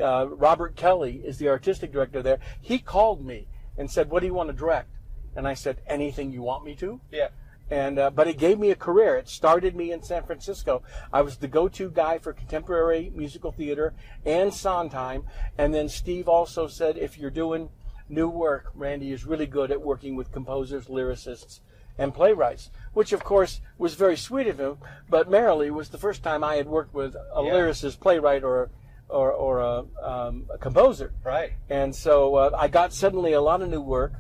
Uh, 0.01 0.27
Robert 0.29 0.75
Kelley 0.75 1.23
is 1.25 1.39
the 1.39 1.49
artistic 1.49 1.93
director 1.93 2.23
there. 2.23 2.39
He 2.61 2.79
called 2.79 3.25
me 3.25 3.47
and 3.77 3.91
said, 3.91 4.11
"What 4.11 4.21
do 4.21 4.27
you 4.27 4.35
want 4.35 4.49
to 4.49 4.55
direct?" 4.55 4.89
And 5.37 5.47
I 5.49 5.55
said, 5.55 5.81
"Anything 5.87 6.33
you 6.33 6.43
want 6.43 6.65
me 6.65 6.75
to." 6.77 7.01
Yeah. 7.11 7.29
and 7.71 7.99
uh, 7.99 8.11
but 8.11 8.29
it 8.29 8.37
gave 8.39 8.59
me 8.59 8.71
a 8.71 8.75
career. 8.77 9.17
It 9.17 9.29
started 9.29 9.75
me 9.75 9.93
in 9.93 10.03
San 10.03 10.25
Francisco. 10.25 10.83
I 11.13 11.23
was 11.23 11.37
the 11.39 11.49
go-to 11.49 11.91
guy 11.91 12.19
for 12.19 12.33
contemporary 12.35 13.11
musical 13.15 13.51
theater 13.53 13.95
and 14.27 14.53
Sondheim. 14.53 15.25
And 15.57 15.73
then 15.75 15.89
Steve 15.89 16.29
also 16.29 16.67
said, 16.69 16.99
if 16.99 17.17
you're 17.19 17.31
doing 17.31 17.71
new 18.09 18.29
work, 18.29 18.65
Randy 18.75 19.11
is 19.13 19.25
really 19.25 19.47
good 19.47 19.71
at 19.71 19.81
working 19.81 20.17
with 20.17 20.33
composers, 20.33 20.87
lyricists, 20.89 21.61
and 21.97 22.13
playwrights. 22.13 22.71
Which, 22.93 23.13
of 23.15 23.25
course, 23.25 23.61
was 23.79 23.95
very 23.95 24.17
sweet 24.19 24.49
of 24.49 24.59
him. 24.61 24.77
But 25.09 25.31
Merrily 25.31 25.71
was 25.71 25.89
the 25.89 25.99
first 25.99 26.23
time 26.23 26.45
I 26.45 26.57
had 26.57 26.67
worked 26.67 26.93
with 26.93 27.15
a 27.15 27.43
Yeah. 27.43 27.53
lyricist, 27.55 28.01
playwright, 28.01 28.45
or 28.45 28.71
or, 29.09 29.31
or 29.31 29.61
a, 29.61 29.85
um, 30.03 30.47
a 30.53 30.57
composer. 30.57 31.13
Right. 31.23 31.53
And 31.69 31.95
so 31.95 32.35
uh, 32.37 32.51
I 32.59 32.69
got 32.69 32.95
suddenly 32.95 33.35
a 33.35 33.43
lot 33.43 33.61
of 33.61 33.69
new 33.69 33.83
work, 33.83 34.13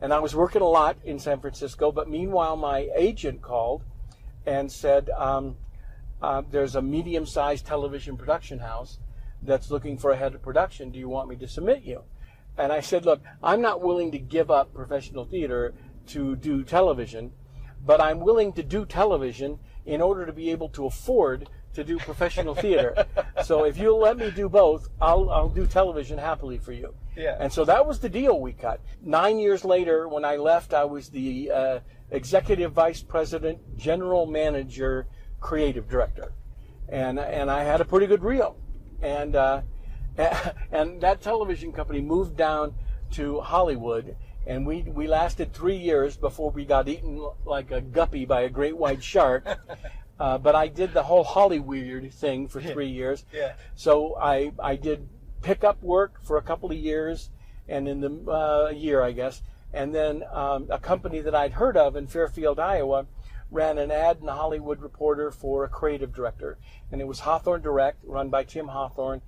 and 0.00 0.12
I 0.12 0.18
was 0.18 0.34
working 0.34 0.62
a 0.62 0.66
lot 0.66 0.96
in 1.04 1.18
San 1.18 1.40
Francisco. 1.40 1.92
But 1.92 2.08
meanwhile, 2.08 2.56
my 2.56 2.90
agent 2.94 3.42
called 3.42 3.82
and 4.46 4.70
said, 4.70 5.10
um, 5.10 5.56
uh, 6.20 6.42
"There's 6.50 6.76
a 6.76 6.82
medium-sized 6.82 7.66
television 7.66 8.16
production 8.16 8.58
house 8.58 8.98
that's 9.42 9.70
looking 9.70 9.98
for 9.98 10.10
a 10.10 10.16
head 10.16 10.34
of 10.34 10.42
production. 10.42 10.90
Do 10.90 10.98
you 10.98 11.08
want 11.08 11.28
me 11.28 11.36
to 11.36 11.48
submit 11.48 11.82
you?" 11.82 12.04
And 12.56 12.72
I 12.72 12.80
said, 12.80 13.04
"Look, 13.04 13.20
I'm 13.42 13.60
not 13.60 13.80
willing 13.80 14.12
to 14.12 14.18
give 14.18 14.50
up 14.50 14.74
professional 14.74 15.24
theater 15.24 15.74
to 16.08 16.36
do 16.36 16.64
television, 16.64 17.32
but 17.84 18.00
I'm 18.00 18.20
willing 18.20 18.52
to 18.54 18.62
do 18.62 18.84
television 18.84 19.58
in 19.84 20.00
order 20.00 20.26
to 20.26 20.32
be 20.32 20.50
able 20.50 20.68
to 20.70 20.86
afford." 20.86 21.48
To 21.74 21.82
do 21.82 21.98
professional 21.98 22.54
theater, 22.54 23.04
so 23.44 23.64
if 23.64 23.76
you'll 23.76 23.98
let 23.98 24.16
me 24.16 24.30
do 24.30 24.48
both, 24.48 24.88
I'll 25.00 25.28
I'll 25.30 25.48
do 25.48 25.66
television 25.66 26.18
happily 26.18 26.56
for 26.58 26.72
you. 26.72 26.94
Yeah. 27.16 27.36
And 27.40 27.52
so 27.52 27.64
that 27.64 27.84
was 27.84 27.98
the 27.98 28.08
deal 28.08 28.40
we 28.40 28.52
cut. 28.52 28.80
Nine 29.02 29.38
years 29.38 29.64
later, 29.64 30.06
when 30.08 30.24
I 30.24 30.36
left, 30.36 30.72
I 30.72 30.84
was 30.84 31.08
the 31.08 31.50
uh, 31.50 31.80
executive 32.10 32.72
vice 32.72 33.02
president, 33.02 33.58
general 33.76 34.26
manager, 34.26 35.08
creative 35.40 35.88
director, 35.88 36.32
and 36.88 37.18
and 37.18 37.50
I 37.50 37.64
had 37.64 37.80
a 37.80 37.84
pretty 37.84 38.06
good 38.06 38.22
reel, 38.22 38.56
and 39.02 39.34
uh, 39.34 39.62
and 40.72 41.00
that 41.00 41.22
television 41.22 41.72
company 41.72 42.00
moved 42.00 42.36
down 42.36 42.74
to 43.12 43.40
Hollywood. 43.40 44.16
And 44.46 44.66
we, 44.66 44.82
we 44.82 45.06
lasted 45.06 45.54
three 45.54 45.76
years 45.76 46.18
before 46.18 46.50
we 46.50 46.66
got 46.66 46.86
eaten 46.86 47.26
like 47.46 47.70
a 47.70 47.80
guppy 47.80 48.26
by 48.26 48.42
a 48.42 48.50
great 48.50 48.76
white 48.76 49.02
shark. 49.02 49.46
Uh, 50.18 50.38
but 50.38 50.54
I 50.54 50.68
did 50.68 50.94
the 50.94 51.02
whole 51.02 51.24
Hollyweird 51.24 52.12
thing 52.12 52.48
for 52.48 52.60
three 52.60 52.88
years. 52.88 53.24
Yeah. 53.32 53.54
So 53.74 54.16
I 54.16 54.52
I 54.62 54.76
did 54.76 55.08
pickup 55.42 55.82
work 55.82 56.24
for 56.24 56.36
a 56.36 56.42
couple 56.42 56.70
of 56.70 56.76
years, 56.76 57.30
and 57.68 57.88
in 57.88 58.00
the 58.00 58.10
uh, 58.30 58.70
year 58.70 59.02
I 59.02 59.12
guess, 59.12 59.42
and 59.72 59.94
then 59.94 60.22
um, 60.32 60.68
a 60.70 60.78
company 60.78 61.20
that 61.20 61.34
I'd 61.34 61.52
heard 61.52 61.76
of 61.76 61.96
in 61.96 62.06
Fairfield, 62.06 62.60
Iowa, 62.60 63.06
ran 63.50 63.78
an 63.78 63.90
ad 63.90 64.18
in 64.20 64.26
the 64.26 64.34
Hollywood 64.34 64.80
Reporter 64.80 65.30
for 65.30 65.64
a 65.64 65.68
creative 65.68 66.14
director, 66.14 66.58
and 66.92 67.00
it 67.00 67.06
was 67.06 67.20
Hawthorne 67.20 67.62
Direct, 67.62 67.98
run 68.04 68.30
by 68.30 68.44
Tim 68.44 68.68
Hawthorne. 68.68 69.20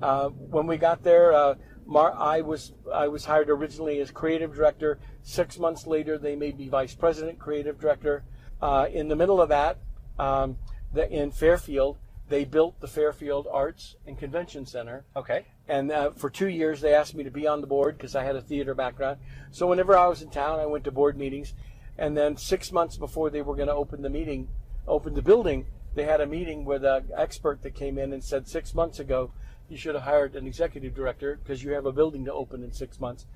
Uh, 0.00 0.28
when 0.28 0.68
we 0.68 0.76
got 0.76 1.02
there, 1.02 1.32
uh, 1.32 1.54
Mar- 1.84 2.14
I 2.16 2.42
was 2.42 2.72
I 2.92 3.08
was 3.08 3.24
hired 3.24 3.50
originally 3.50 3.98
as 4.00 4.10
creative 4.10 4.54
director. 4.54 4.98
Six 5.22 5.58
months 5.58 5.86
later, 5.86 6.18
they 6.18 6.36
made 6.36 6.58
me 6.58 6.68
vice 6.68 6.94
president, 6.94 7.38
creative 7.38 7.80
director. 7.80 8.24
Uh, 8.60 8.86
in 8.92 9.08
the 9.08 9.16
middle 9.16 9.40
of 9.40 9.48
that, 9.48 9.78
um, 10.18 10.58
the, 10.92 11.10
in 11.10 11.30
Fairfield, 11.30 11.98
they 12.28 12.44
built 12.44 12.80
the 12.80 12.88
Fairfield 12.88 13.46
Arts 13.50 13.96
and 14.06 14.18
Convention 14.18 14.66
Center. 14.66 15.04
Okay. 15.16 15.46
And 15.66 15.90
uh, 15.90 16.10
for 16.12 16.30
two 16.30 16.48
years, 16.48 16.80
they 16.80 16.94
asked 16.94 17.14
me 17.14 17.24
to 17.24 17.30
be 17.30 17.46
on 17.46 17.60
the 17.60 17.66
board 17.66 17.96
because 17.96 18.14
I 18.14 18.24
had 18.24 18.36
a 18.36 18.40
theater 18.40 18.74
background. 18.74 19.18
So 19.50 19.66
whenever 19.66 19.96
I 19.96 20.06
was 20.06 20.22
in 20.22 20.30
town, 20.30 20.60
I 20.60 20.66
went 20.66 20.84
to 20.84 20.90
board 20.90 21.16
meetings. 21.16 21.54
And 21.96 22.16
then 22.16 22.36
six 22.36 22.70
months 22.70 22.96
before 22.96 23.30
they 23.30 23.42
were 23.42 23.56
going 23.56 23.68
to 23.68 23.74
open 23.74 24.02
the 24.02 24.10
meeting, 24.10 24.48
open 24.86 25.14
the 25.14 25.22
building, 25.22 25.66
they 25.94 26.04
had 26.04 26.20
a 26.20 26.26
meeting 26.26 26.64
with 26.64 26.84
an 26.84 27.08
expert 27.16 27.62
that 27.62 27.74
came 27.74 27.98
in 27.98 28.12
and 28.12 28.22
said 28.22 28.46
six 28.46 28.74
months 28.74 29.00
ago, 29.00 29.32
you 29.68 29.76
should 29.76 29.94
have 29.94 30.04
hired 30.04 30.36
an 30.36 30.46
executive 30.46 30.94
director 30.94 31.38
because 31.42 31.62
you 31.62 31.72
have 31.72 31.86
a 31.86 31.92
building 31.92 32.24
to 32.24 32.32
open 32.32 32.62
in 32.62 32.72
six 32.72 33.00
months. 33.00 33.26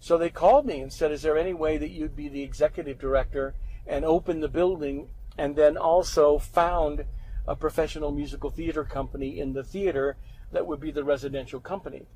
So 0.00 0.16
they 0.16 0.30
called 0.30 0.64
me 0.64 0.80
and 0.80 0.92
said, 0.92 1.12
is 1.12 1.22
there 1.22 1.36
any 1.36 1.54
way 1.54 1.76
that 1.76 1.90
you'd 1.90 2.16
be 2.16 2.28
the 2.28 2.42
executive 2.42 2.98
director 2.98 3.54
and 3.86 4.04
open 4.04 4.40
the 4.40 4.48
building 4.48 5.08
and 5.36 5.56
then 5.56 5.76
also 5.76 6.38
found 6.38 7.04
a 7.46 7.54
professional 7.54 8.10
musical 8.10 8.50
theater 8.50 8.84
company 8.84 9.38
in 9.38 9.52
the 9.52 9.62
theater 9.62 10.16
that 10.52 10.66
would 10.66 10.80
be 10.80 10.90
the 10.90 11.04
residential 11.04 11.60
company? 11.60 12.06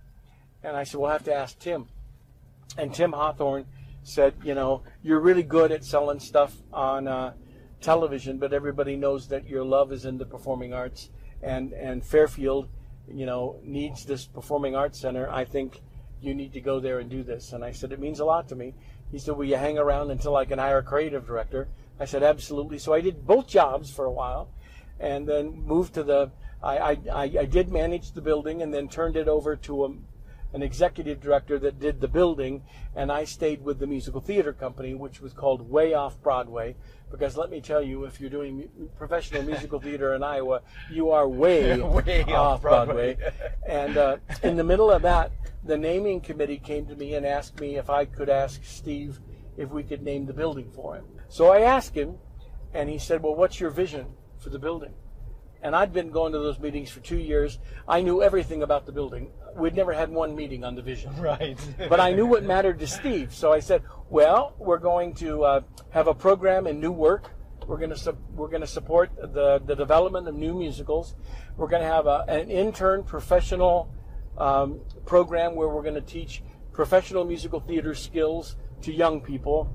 And 0.62 0.76
I 0.76 0.84
said, 0.84 1.00
we'll 1.00 1.10
have 1.10 1.24
to 1.24 1.34
ask 1.34 1.58
Tim. 1.58 1.88
And 2.76 2.94
Tim 2.94 3.12
Hawthorne 3.12 3.66
said, 4.02 4.34
you 4.42 4.54
know, 4.54 4.82
you're 5.02 5.20
really 5.20 5.42
good 5.42 5.72
at 5.72 5.84
selling 5.84 6.20
stuff 6.20 6.56
on 6.72 7.08
uh, 7.08 7.34
television, 7.80 8.38
but 8.38 8.52
everybody 8.52 8.96
knows 8.96 9.28
that 9.28 9.48
your 9.48 9.64
love 9.64 9.92
is 9.92 10.04
in 10.04 10.18
the 10.18 10.24
performing 10.24 10.72
arts, 10.72 11.10
and 11.42 11.72
and 11.72 12.04
Fairfield, 12.04 12.68
you 13.06 13.26
know, 13.26 13.60
needs 13.62 14.04
this 14.04 14.26
performing 14.26 14.74
arts 14.74 15.00
center. 15.00 15.30
I 15.30 15.44
think 15.44 15.80
you 16.20 16.34
need 16.34 16.52
to 16.52 16.60
go 16.60 16.80
there 16.80 16.98
and 16.98 17.08
do 17.08 17.22
this. 17.22 17.52
And 17.52 17.64
I 17.64 17.72
said, 17.72 17.92
it 17.92 18.00
means 18.00 18.20
a 18.20 18.24
lot 18.24 18.48
to 18.48 18.56
me. 18.56 18.74
He 19.12 19.18
said, 19.18 19.36
will 19.36 19.44
you 19.44 19.56
hang 19.56 19.78
around 19.78 20.10
until 20.10 20.36
I 20.36 20.44
can 20.44 20.58
hire 20.58 20.78
a 20.78 20.82
creative 20.82 21.26
director? 21.26 21.68
I 22.00 22.04
said, 22.04 22.22
absolutely. 22.22 22.78
So 22.78 22.92
I 22.92 23.00
did 23.00 23.26
both 23.26 23.48
jobs 23.48 23.90
for 23.90 24.04
a 24.04 24.12
while, 24.12 24.50
and 25.00 25.26
then 25.28 25.62
moved 25.64 25.94
to 25.94 26.02
the. 26.02 26.30
I, 26.62 26.98
I, 27.12 27.22
I 27.38 27.44
did 27.44 27.70
manage 27.70 28.12
the 28.12 28.20
building 28.20 28.62
and 28.62 28.74
then 28.74 28.88
turned 28.88 29.16
it 29.16 29.28
over 29.28 29.54
to 29.54 29.84
a, 29.84 29.88
an 30.52 30.62
executive 30.62 31.20
director 31.20 31.56
that 31.60 31.78
did 31.78 32.00
the 32.00 32.08
building, 32.08 32.64
and 32.96 33.12
I 33.12 33.24
stayed 33.24 33.62
with 33.62 33.78
the 33.78 33.86
musical 33.86 34.20
theater 34.20 34.52
company, 34.52 34.94
which 34.94 35.20
was 35.20 35.32
called 35.32 35.70
Way 35.70 35.94
Off 35.94 36.20
Broadway. 36.20 36.74
Because 37.10 37.36
let 37.36 37.50
me 37.50 37.60
tell 37.60 37.80
you, 37.80 38.04
if 38.04 38.20
you're 38.20 38.28
doing 38.28 38.68
professional 38.96 39.42
musical 39.42 39.80
theater 39.80 40.14
in 40.14 40.22
Iowa, 40.22 40.62
you 40.90 41.10
are 41.10 41.28
way, 41.28 41.80
Way 41.80 42.24
off 42.24 42.62
Broadway. 42.62 43.14
Broadway. 43.14 43.32
and 43.66 43.96
uh, 43.96 44.16
in 44.42 44.56
the 44.56 44.64
middle 44.64 44.90
of 44.90 45.02
that, 45.02 45.32
the 45.64 45.78
naming 45.78 46.20
committee 46.20 46.58
came 46.58 46.86
to 46.86 46.96
me 46.96 47.14
and 47.14 47.24
asked 47.24 47.60
me 47.60 47.76
if 47.76 47.88
I 47.88 48.04
could 48.04 48.28
ask 48.28 48.64
Steve 48.64 49.20
if 49.56 49.70
we 49.70 49.82
could 49.82 50.02
name 50.02 50.26
the 50.26 50.32
building 50.32 50.70
for 50.70 50.96
him. 50.96 51.04
So 51.28 51.50
I 51.50 51.60
asked 51.60 51.94
him, 51.94 52.16
and 52.72 52.88
he 52.88 52.98
said, 52.98 53.22
"Well, 53.22 53.34
what's 53.34 53.60
your 53.60 53.70
vision 53.70 54.06
for 54.38 54.50
the 54.50 54.58
building?" 54.58 54.94
And 55.62 55.74
I'd 55.74 55.92
been 55.92 56.10
going 56.10 56.32
to 56.32 56.38
those 56.38 56.58
meetings 56.60 56.90
for 56.90 57.00
two 57.00 57.18
years. 57.18 57.58
I 57.88 58.00
knew 58.00 58.22
everything 58.22 58.62
about 58.62 58.86
the 58.86 58.92
building. 58.92 59.32
We'd 59.56 59.74
never 59.74 59.92
had 59.92 60.08
one 60.08 60.36
meeting 60.36 60.62
on 60.62 60.76
the 60.76 60.82
vision. 60.82 61.12
Right. 61.20 61.58
But 61.88 61.98
I 61.98 62.12
knew 62.12 62.26
what 62.26 62.44
mattered 62.44 62.78
to 62.78 62.86
Steve. 62.86 63.34
So 63.34 63.52
I 63.52 63.58
said, 63.58 63.82
well, 64.08 64.54
we're 64.58 64.78
going 64.78 65.14
to 65.14 65.42
uh, 65.42 65.60
have 65.90 66.06
a 66.06 66.14
program 66.14 66.68
in 66.68 66.80
new 66.80 66.92
work. 66.92 67.30
We're 67.66 67.76
going 67.76 67.90
to 67.90 67.96
su- 67.96 68.16
we're 68.34 68.48
going 68.48 68.60
to 68.60 68.68
support 68.68 69.10
the, 69.16 69.60
the 69.64 69.74
development 69.74 70.28
of 70.28 70.34
new 70.36 70.54
musicals. 70.54 71.16
We're 71.56 71.68
going 71.68 71.82
to 71.82 71.88
have 71.88 72.06
a, 72.06 72.24
an 72.28 72.50
intern 72.50 73.02
professional 73.02 73.92
um, 74.38 74.80
program 75.04 75.54
where 75.54 75.68
we're 75.68 75.82
going 75.82 75.94
to 75.94 76.00
teach 76.00 76.42
professional 76.72 77.24
musical 77.24 77.60
theater 77.60 77.94
skills 77.94 78.56
to 78.82 78.92
young 78.92 79.20
people, 79.20 79.70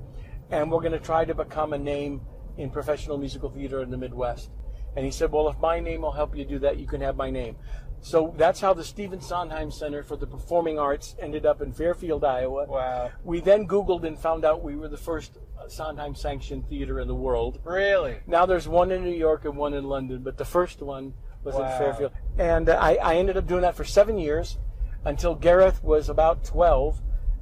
and 0.50 0.72
we're 0.72 0.82
going 0.82 0.94
to 0.94 1.00
try 1.00 1.26
to 1.26 1.34
become 1.34 1.74
a 1.74 1.78
name 1.78 2.22
in 2.58 2.70
professional 2.70 3.18
musical 3.18 3.50
theater 3.50 3.82
in 3.82 3.90
the 3.90 3.98
Midwest. 3.98 4.52
And 4.96 5.06
he 5.06 5.12
said, 5.12 5.32
Well, 5.32 5.50
if 5.50 5.58
my 5.60 5.80
name 5.80 6.02
will 6.02 6.12
help 6.12 6.36
you 6.36 6.46
do 6.46 6.60
that, 6.60 6.78
you 6.78 6.86
can 6.86 7.02
have 7.02 7.16
my 7.16 7.32
name. 7.32 7.56
So 8.02 8.34
that's 8.38 8.60
how 8.60 8.74
the 8.74 8.84
Stephen 8.84 9.22
Sondheim 9.22 9.72
Center 9.72 10.04
for 10.04 10.18
the 10.18 10.28
Performing 10.28 10.78
Arts 10.78 11.16
ended 11.20 11.46
up 11.46 11.62
in 11.62 11.72
Fairfield, 11.72 12.26
Iowa. 12.26 12.66
Wow. 12.66 13.12
We 13.24 13.40
then 13.40 13.66
Googled 13.66 14.04
and 14.04 14.20
found 14.20 14.44
out 14.44 14.62
we 14.62 14.76
were 14.76 14.90
the 14.90 14.98
first 14.98 15.38
Sondheim 15.70 16.14
sanctioned 16.14 16.68
theater 16.68 17.00
in 17.00 17.08
the 17.08 17.16
world. 17.16 17.60
Really? 17.64 18.18
Now 18.28 18.46
there's 18.46 18.68
one 18.68 18.92
in 18.92 19.04
New 19.04 19.16
York 19.16 19.46
and 19.46 19.56
one 19.56 19.74
in 19.74 19.86
London, 19.86 20.22
but 20.22 20.38
the 20.38 20.46
first 20.46 20.82
one 20.82 21.14
was 21.44 21.56
in 21.56 21.62
Fairfield. 21.62 22.12
And 22.38 22.70
uh, 22.70 22.78
I, 22.80 22.96
I 22.96 23.16
ended 23.16 23.38
up 23.38 23.48
doing 23.48 23.62
that 23.62 23.76
for 23.76 23.86
seven 23.86 24.18
years 24.18 24.58
until 25.06 25.36
Gareth 25.36 25.84
was 25.84 26.10
about 26.10 26.44
12. 26.44 27.02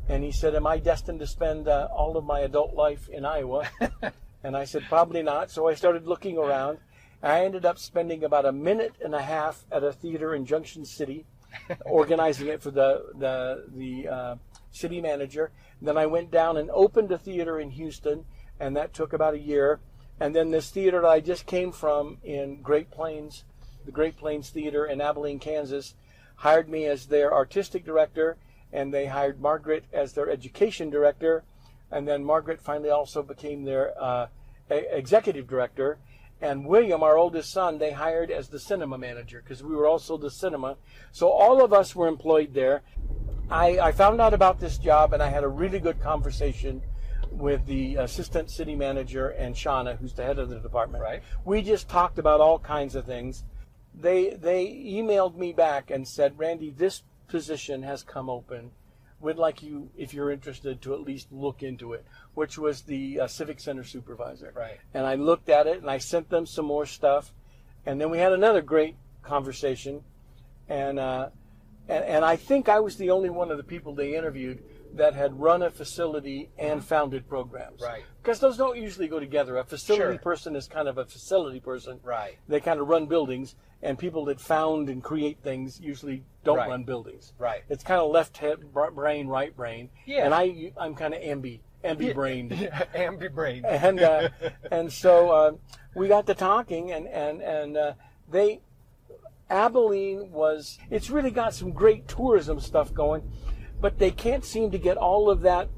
And 0.09 0.23
he 0.23 0.31
said, 0.31 0.55
Am 0.55 0.67
I 0.67 0.79
destined 0.79 1.19
to 1.19 1.27
spend 1.27 1.67
uh, 1.67 1.87
all 1.95 2.17
of 2.17 2.25
my 2.25 2.41
adult 2.41 2.73
life 2.73 3.07
in 3.09 3.25
Iowa? 3.25 3.69
and 4.43 4.57
I 4.57 4.65
said, 4.65 4.83
Probably 4.89 5.23
not. 5.23 5.51
So 5.51 5.67
I 5.67 5.75
started 5.75 6.07
looking 6.07 6.37
around. 6.37 6.79
I 7.23 7.45
ended 7.45 7.65
up 7.65 7.77
spending 7.77 8.23
about 8.23 8.45
a 8.45 8.51
minute 8.51 8.95
and 9.03 9.13
a 9.13 9.21
half 9.21 9.63
at 9.71 9.83
a 9.83 9.93
theater 9.93 10.33
in 10.33 10.45
Junction 10.45 10.85
City, 10.85 11.25
organizing 11.85 12.47
it 12.47 12.61
for 12.61 12.71
the 12.71 13.11
the 13.17 13.65
the 13.75 14.07
uh, 14.07 14.35
city 14.71 15.01
manager. 15.01 15.51
then 15.81 15.97
I 15.97 16.05
went 16.05 16.31
down 16.31 16.57
and 16.57 16.69
opened 16.71 17.11
a 17.11 17.17
theater 17.17 17.59
in 17.59 17.71
Houston, 17.71 18.25
and 18.59 18.75
that 18.75 18.93
took 18.93 19.13
about 19.13 19.35
a 19.35 19.39
year. 19.39 19.79
And 20.19 20.35
then 20.35 20.51
this 20.51 20.69
theater 20.69 21.01
that 21.01 21.07
I 21.07 21.19
just 21.19 21.45
came 21.45 21.71
from 21.71 22.17
in 22.23 22.61
Great 22.61 22.91
Plains, 22.91 23.43
the 23.85 23.91
Great 23.91 24.17
Plains 24.17 24.49
Theater 24.49 24.85
in 24.85 25.01
Abilene, 25.01 25.39
Kansas, 25.39 25.95
hired 26.35 26.69
me 26.69 26.85
as 26.85 27.07
their 27.07 27.33
artistic 27.33 27.83
director, 27.83 28.37
and 28.73 28.93
they 28.93 29.05
hired 29.05 29.41
Margaret 29.41 29.85
as 29.91 30.13
their 30.13 30.29
education 30.29 30.89
director, 30.89 31.43
and 31.91 32.07
then 32.07 32.23
Margaret 32.23 32.61
finally 32.61 32.89
also 32.89 33.21
became 33.21 33.63
their 33.63 33.93
uh, 34.01 34.27
executive 34.69 35.47
director. 35.47 35.97
And 36.41 36.65
William, 36.65 37.03
our 37.03 37.17
oldest 37.17 37.51
son, 37.51 37.77
they 37.77 37.91
hired 37.91 38.31
as 38.31 38.49
the 38.49 38.59
cinema 38.59 38.97
manager 38.97 39.41
because 39.43 39.61
we 39.61 39.75
were 39.75 39.85
also 39.85 40.17
the 40.17 40.31
cinema. 40.31 40.77
So 41.11 41.29
all 41.29 41.63
of 41.63 41.71
us 41.71 41.95
were 41.95 42.07
employed 42.07 42.53
there. 42.53 42.81
I, 43.49 43.79
I 43.79 43.91
found 43.91 44.19
out 44.19 44.33
about 44.33 44.59
this 44.59 44.79
job 44.79 45.13
and 45.13 45.21
I 45.21 45.29
had 45.29 45.43
a 45.43 45.47
really 45.47 45.79
good 45.79 46.01
conversation 46.01 46.81
with 47.29 47.65
the 47.67 47.95
assistant 47.97 48.49
city 48.49 48.75
manager 48.75 49.29
and 49.29 49.53
Shauna, 49.53 49.97
who's 49.97 50.13
the 50.13 50.23
head 50.23 50.39
of 50.39 50.49
the 50.49 50.59
department. 50.59 51.03
Right. 51.03 51.21
We 51.45 51.61
just 51.61 51.87
talked 51.87 52.17
about 52.17 52.41
all 52.41 52.57
kinds 52.57 52.95
of 52.95 53.05
things. 53.05 53.43
They 53.93 54.31
they 54.31 54.65
emailed 54.67 55.35
me 55.35 55.53
back 55.53 55.91
and 55.91 56.07
said, 56.07 56.39
Randy, 56.39 56.71
this 56.71 57.03
position 57.31 57.81
has 57.83 58.03
come 58.03 58.29
open. 58.29 58.71
We'd 59.19 59.37
like 59.37 59.63
you, 59.63 59.89
if 59.97 60.13
you're 60.13 60.31
interested, 60.31 60.81
to 60.81 60.93
at 60.93 61.01
least 61.01 61.31
look 61.31 61.63
into 61.63 61.93
it, 61.93 62.05
which 62.33 62.57
was 62.57 62.81
the 62.81 63.21
uh, 63.21 63.27
civic 63.27 63.59
center 63.59 63.83
supervisor. 63.83 64.51
Right. 64.55 64.79
And 64.93 65.05
I 65.05 65.15
looked 65.15 65.49
at 65.49 65.65
it 65.65 65.79
and 65.79 65.89
I 65.89 65.99
sent 65.99 66.29
them 66.29 66.45
some 66.45 66.65
more 66.65 66.85
stuff, 66.85 67.33
and 67.85 67.99
then 67.99 68.09
we 68.09 68.17
had 68.17 68.33
another 68.33 68.61
great 68.61 68.95
conversation, 69.23 70.03
and 70.67 70.99
uh, 70.99 71.29
and, 71.87 72.03
and 72.03 72.25
I 72.25 72.35
think 72.35 72.67
I 72.67 72.79
was 72.79 72.97
the 72.97 73.11
only 73.11 73.29
one 73.29 73.51
of 73.51 73.57
the 73.57 73.63
people 73.63 73.95
they 73.95 74.15
interviewed 74.15 74.63
that 74.95 75.13
had 75.13 75.39
run 75.39 75.61
a 75.61 75.69
facility 75.69 76.49
and 76.57 76.83
founded 76.83 77.27
programs. 77.27 77.81
Right. 77.81 78.03
Because 78.21 78.39
those 78.39 78.57
don't 78.57 78.77
usually 78.77 79.07
go 79.07 79.19
together. 79.19 79.57
A 79.57 79.63
facility 79.63 80.15
Sure. 80.15 80.17
person 80.17 80.55
is 80.55 80.67
kind 80.67 80.87
of 80.87 80.97
a 80.97 81.05
facility 81.05 81.59
person. 81.59 81.99
Right. 82.03 82.37
They 82.47 82.59
kind 82.59 82.79
of 82.79 82.87
run 82.87 83.05
buildings, 83.07 83.55
and 83.81 83.97
people 83.97 84.25
that 84.25 84.39
found 84.39 84.89
and 84.89 85.03
create 85.03 85.39
things 85.41 85.79
usually 85.79 86.23
don't 86.43 86.57
Right. 86.57 86.69
run 86.69 86.83
buildings. 86.83 87.33
Right. 87.39 87.63
It's 87.69 87.83
kind 87.83 87.99
of 88.01 88.11
left 88.11 88.37
head, 88.37 88.73
brain, 88.73 89.27
right 89.27 89.55
brain. 89.55 89.89
Yeah. 90.05 90.25
And 90.25 90.33
I, 90.33 90.71
I'm 90.77 90.93
kind 90.95 91.13
of 91.13 91.21
ambi, 91.21 91.59
ambi 91.83 92.13
brained. 92.13 92.51
Ambibrain. 92.95 93.63
and 93.67 93.99
uh, 94.01 94.29
and 94.71 94.91
so 94.91 95.29
uh, 95.31 95.51
we 95.95 96.07
got 96.07 96.27
to 96.27 96.33
talking, 96.33 96.91
and 96.91 97.07
and 97.07 97.41
and 97.41 97.77
uh, 97.77 97.93
they 98.29 98.61
Abilene 99.49 100.31
was 100.31 100.77
it's 100.89 101.09
really 101.09 101.31
got 101.31 101.53
some 101.53 101.71
great 101.71 102.07
tourism 102.07 102.59
stuff 102.59 102.93
going, 102.93 103.21
but 103.81 103.97
they 103.97 104.11
can't 104.11 104.45
seem 104.45 104.71
to 104.71 104.77
get 104.77 104.95
all 104.95 105.29
of 105.29 105.41
that 105.41 105.69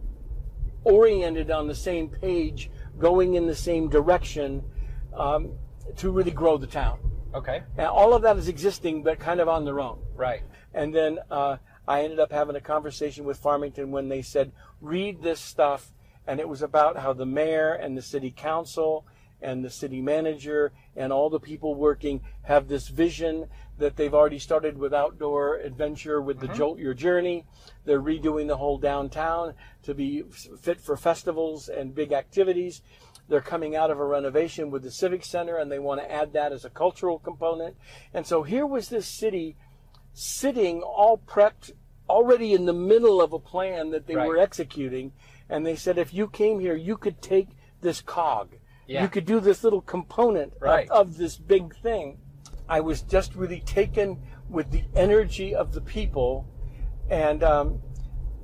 oriented 0.83 1.49
on 1.49 1.67
the 1.67 1.75
same 1.75 2.09
page, 2.09 2.69
going 2.99 3.35
in 3.35 3.47
the 3.47 3.55
same 3.55 3.89
direction 3.89 4.63
um, 5.15 5.53
to 5.95 6.11
really 6.11 6.31
grow 6.31 6.57
the 6.57 6.67
town. 6.67 6.99
Okay. 7.33 7.63
And 7.77 7.87
all 7.87 8.13
of 8.13 8.21
that 8.23 8.37
is 8.37 8.47
existing, 8.47 9.03
but 9.03 9.19
kind 9.19 9.39
of 9.39 9.47
on 9.47 9.65
their 9.65 9.79
own. 9.79 9.99
Right. 10.15 10.41
And 10.73 10.93
then 10.93 11.19
uh, 11.31 11.57
I 11.87 12.03
ended 12.03 12.19
up 12.19 12.31
having 12.31 12.55
a 12.55 12.61
conversation 12.61 13.23
with 13.23 13.37
Farmington 13.37 13.91
when 13.91 14.09
they 14.09 14.21
said, 14.21 14.51
read 14.81 15.23
this 15.23 15.39
stuff. 15.39 15.91
And 16.27 16.39
it 16.39 16.47
was 16.47 16.61
about 16.61 16.97
how 16.97 17.13
the 17.13 17.25
mayor 17.25 17.73
and 17.73 17.97
the 17.97 18.01
city 18.01 18.31
council 18.31 19.05
and 19.43 19.63
the 19.63 19.69
city 19.69 20.01
manager 20.01 20.71
and 20.95 21.12
all 21.12 21.29
the 21.29 21.39
people 21.39 21.75
working 21.75 22.21
have 22.43 22.67
this 22.67 22.88
vision 22.88 23.47
that 23.77 23.95
they've 23.95 24.13
already 24.13 24.39
started 24.39 24.77
with 24.77 24.93
outdoor 24.93 25.58
adventure 25.58 26.21
with 26.21 26.39
the 26.39 26.47
uh-huh. 26.47 26.58
Jolt 26.58 26.79
Your 26.79 26.93
Journey. 26.93 27.45
They're 27.86 28.01
redoing 28.01 28.47
the 28.47 28.58
whole 28.58 28.77
downtown 28.77 29.53
to 29.84 29.93
be 29.93 30.23
fit 30.62 30.79
for 30.79 30.95
festivals 30.95 31.69
and 31.69 31.93
big 31.93 32.13
activities. 32.13 32.82
They're 33.27 33.41
coming 33.41 33.75
out 33.75 33.91
of 33.91 33.99
a 33.99 34.06
renovation 34.06 34.69
with 34.71 34.84
the 34.84 34.91
Civic 34.91 35.23
Center 35.25 35.58
and 35.58 35.71
they 35.71 35.79
want 35.79 36.01
to 36.01 36.12
add 36.12 36.34
that 36.34 36.51
as 36.51 36.65
a 36.65 36.69
cultural 36.69 37.19
component. 37.19 37.75
And 38.13 38.25
so 38.25 38.43
here 38.43 38.65
was 38.65 38.89
this 38.89 39.08
city 39.08 39.56
sitting 40.13 40.82
all 40.82 41.17
prepped 41.17 41.71
already 42.10 42.53
in 42.53 42.65
the 42.65 42.73
middle 42.73 43.21
of 43.21 43.34
a 43.34 43.39
plan 43.39 43.89
that 43.91 44.08
they 44.08 44.15
Right. 44.15 44.27
were 44.27 44.38
executing 44.38 45.13
and 45.49 45.65
they 45.65 45.75
said 45.75 45.97
if 45.97 46.13
you 46.13 46.27
came 46.27 46.60
here 46.60 46.75
you 46.75 46.97
could 46.97 47.21
take 47.21 47.49
this 47.82 48.01
cog 48.01 48.58
Yeah. 48.87 49.01
you 49.03 49.07
could 49.09 49.25
do 49.25 49.39
this 49.39 49.63
little 49.63 49.81
component 49.81 50.53
of- 50.89 51.09
of, 51.09 51.17
this 51.17 51.37
big 51.37 51.75
thing 51.75 52.17
I 52.67 52.79
was 52.81 53.01
just 53.01 53.35
really 53.35 53.59
taken 53.61 54.21
with 54.49 54.71
the 54.71 54.83
energy 54.95 55.55
of 55.55 55.73
the 55.73 55.81
people, 55.81 56.45
and 57.09 57.43
um, 57.43 57.81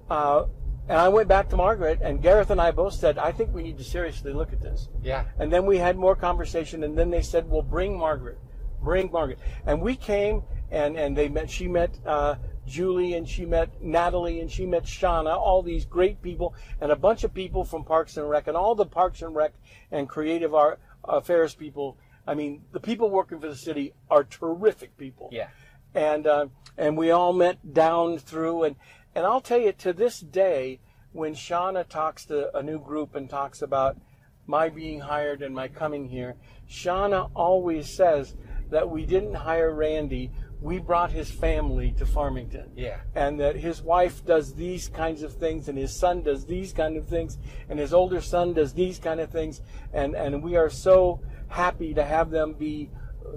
uh, 0.09 0.45
and 0.87 0.97
I 0.97 1.07
went 1.09 1.27
back 1.27 1.49
to 1.49 1.57
Margaret, 1.57 1.99
and 2.01 2.21
Gareth 2.21 2.49
and 2.49 2.59
I 2.59 2.71
both 2.71 2.93
said, 2.93 3.17
I 3.17 3.31
think 3.31 3.53
we 3.53 3.61
need 3.63 3.77
to 3.77 3.83
seriously 3.83 4.33
look 4.33 4.51
at 4.51 4.59
this. 4.61 4.89
Yeah. 5.03 5.25
And 5.37 5.53
then 5.53 5.65
we 5.65 5.77
had 5.77 5.97
more 5.97 6.15
conversation, 6.15 6.83
and 6.83 6.97
then 6.97 7.09
they 7.11 7.21
said, 7.21 7.47
"Well, 7.49 7.61
bring 7.61 7.97
Margaret, 7.97 8.39
bring 8.81 9.11
Margaret." 9.11 9.39
And 9.65 9.81
we 9.81 9.95
came, 9.95 10.41
and 10.71 10.97
and 10.97 11.15
they 11.15 11.29
met. 11.29 11.49
She 11.49 11.67
met 11.67 11.97
uh, 12.05 12.35
Julie, 12.69 13.15
and 13.15 13.27
she 13.27 13.45
met 13.45 13.81
Natalie, 13.81 14.39
and 14.39 14.49
she 14.51 14.65
met 14.65 14.83
Shauna. 14.83 15.35
All 15.35 15.61
these 15.61 15.85
great 15.85 16.21
people, 16.21 16.53
and 16.79 16.91
a 16.91 16.95
bunch 16.95 17.23
of 17.23 17.33
people 17.33 17.63
from 17.65 17.83
Parks 17.83 18.17
and 18.17 18.29
Rec, 18.29 18.47
and 18.47 18.55
all 18.55 18.75
the 18.75 18.85
Parks 18.85 19.21
and 19.21 19.35
Rec 19.35 19.53
and 19.91 20.07
Creative 20.07 20.53
Art 20.53 20.79
Affairs 21.03 21.55
people. 21.55 21.97
I 22.27 22.35
mean, 22.35 22.63
the 22.71 22.79
people 22.79 23.09
working 23.09 23.39
for 23.39 23.47
the 23.47 23.55
city 23.55 23.93
are 24.09 24.23
terrific 24.23 24.95
people. 24.97 25.29
Yeah. 25.31 25.47
And 25.95 26.27
uh, 26.27 26.47
and 26.77 26.95
we 26.95 27.09
all 27.11 27.33
met 27.33 27.73
down 27.73 28.19
through, 28.19 28.63
and 28.63 28.75
and 29.15 29.25
I'll 29.25 29.41
tell 29.41 29.59
you, 29.59 29.71
to 29.73 29.91
this 29.91 30.19
day, 30.19 30.79
when 31.11 31.33
Shauna 31.33 31.87
talks 31.87 32.25
to 32.25 32.55
a 32.55 32.61
new 32.61 32.79
group 32.79 33.15
and 33.15 33.29
talks 33.29 33.61
about 33.61 33.97
my 34.45 34.69
being 34.69 34.99
hired 34.99 35.41
and 35.41 35.53
my 35.53 35.67
coming 35.67 36.07
here, 36.07 36.35
Shauna 36.69 37.31
always 37.35 37.89
says 37.89 38.35
that 38.69 38.89
we 38.89 39.05
didn't 39.05 39.33
hire 39.33 39.73
Randy, 39.73 40.31
we 40.61 40.77
brought 40.77 41.11
his 41.11 41.31
family 41.31 41.91
to 41.97 42.05
Farmington. 42.05 42.71
Yeah. 42.75 42.97
And 43.15 43.39
that 43.39 43.55
his 43.55 43.81
wife 43.81 44.25
does 44.25 44.53
these 44.53 44.89
kinds 44.89 45.23
of 45.23 45.33
things 45.33 45.69
and 45.69 45.77
his 45.77 45.95
son 45.95 46.21
does 46.21 46.45
these 46.45 46.73
kind 46.73 46.97
of 46.97 47.07
things 47.07 47.37
and 47.69 47.79
his 47.79 47.93
older 47.93 48.19
son 48.19 48.53
does 48.53 48.73
these 48.73 48.99
kind 48.99 49.19
of 49.19 49.31
things 49.31 49.61
and, 49.93 50.15
and 50.15 50.43
we 50.43 50.57
are 50.57 50.69
so 50.69 51.21
happy 51.47 51.93
to 51.93 52.03
have 52.03 52.29
them 52.29 52.53
be, 52.53 52.89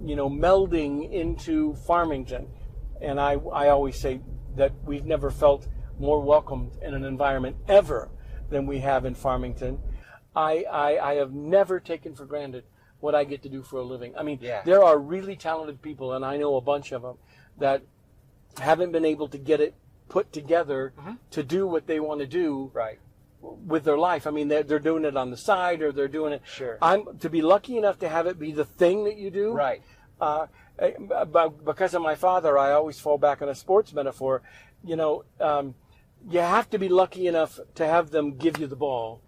you 0.05 0.17
know, 0.17 0.29
melding 0.29 1.11
into 1.13 1.75
Farmington. 1.87 2.49
And 3.01 3.21
I, 3.21 3.35
I 3.53 3.69
always 3.69 4.01
say 4.01 4.21
that 4.57 4.73
we've 4.85 5.07
never 5.07 5.31
felt 5.31 5.69
more 5.99 6.21
welcomed 6.21 6.73
in 6.83 6.95
an 6.95 7.05
environment 7.05 7.57
ever 7.69 8.11
than 8.51 8.67
we 8.67 8.81
have 8.81 9.05
in 9.05 9.15
Farmington. 9.15 9.79
I, 10.35 10.65
I, 10.71 11.11
I 11.11 11.15
have 11.15 11.33
never 11.33 11.79
taken 11.79 12.15
for 12.15 12.27
granted 12.27 12.65
what 13.03 13.15
I 13.17 13.25
get 13.25 13.43
to 13.43 13.49
do 13.49 13.63
for 13.63 13.79
a 13.79 13.83
living. 13.83 14.15
I 14.17 14.23
mean, 14.23 14.39
Yeah. 14.41 14.63
there 14.65 14.83
are 14.83 14.97
really 14.97 15.35
talented 15.37 15.83
people, 15.83 16.13
and 16.13 16.25
I 16.25 16.37
know 16.37 16.57
a 16.57 16.61
bunch 16.61 16.93
of 16.93 17.03
them 17.03 17.19
that 17.59 17.83
haven't 18.59 18.93
been 18.93 19.05
able 19.05 19.29
to 19.29 19.39
get 19.39 19.61
it 19.61 19.75
put 20.09 20.33
together 20.33 20.93
to 21.31 21.43
do 21.43 21.67
what 21.67 21.87
they 21.87 21.99
want 21.99 22.21
to 22.21 22.27
do 22.27 22.71
Right. 22.73 23.01
with 23.43 23.83
their 23.85 23.99
life. 23.99 24.27
I 24.27 24.31
mean, 24.31 24.47
they're, 24.49 24.63
they're 24.63 24.79
doing 24.79 25.05
it 25.05 25.17
on 25.17 25.31
the 25.31 25.37
side 25.37 25.83
or 25.83 25.91
they're 25.91 26.07
doing 26.07 26.33
it. 26.33 26.43
Sure. 26.45 26.79
I'm 26.81 27.19
to 27.19 27.29
be 27.29 27.43
lucky 27.43 27.77
enough 27.77 27.99
to 28.01 28.09
have 28.09 28.27
it 28.29 28.39
be 28.39 28.53
the 28.53 28.65
thing 28.65 29.05
that 29.05 29.17
you 29.17 29.31
do. 29.31 29.53
Right. 29.53 29.83
Uh, 30.21 30.47
eh, 30.79 30.93
but 30.99 31.65
because 31.65 31.95
of 31.95 32.03
my 32.03 32.15
father, 32.15 32.57
I 32.57 32.71
always 32.73 33.01
fall 33.01 33.19
back 33.19 33.43
on 33.43 33.49
a 33.49 33.55
sports 33.55 33.93
metaphor. 33.93 34.43
You 34.85 34.95
know, 34.97 35.25
um, 35.41 35.75
you 36.31 36.39
have 36.41 36.71
to 36.71 36.79
be 36.79 36.89
lucky 36.89 37.27
enough 37.27 37.59
to 37.75 37.85
have 37.87 38.11
them 38.11 38.37
give 38.37 38.59
you 38.59 38.69
the 38.69 38.77
ball. 38.77 39.21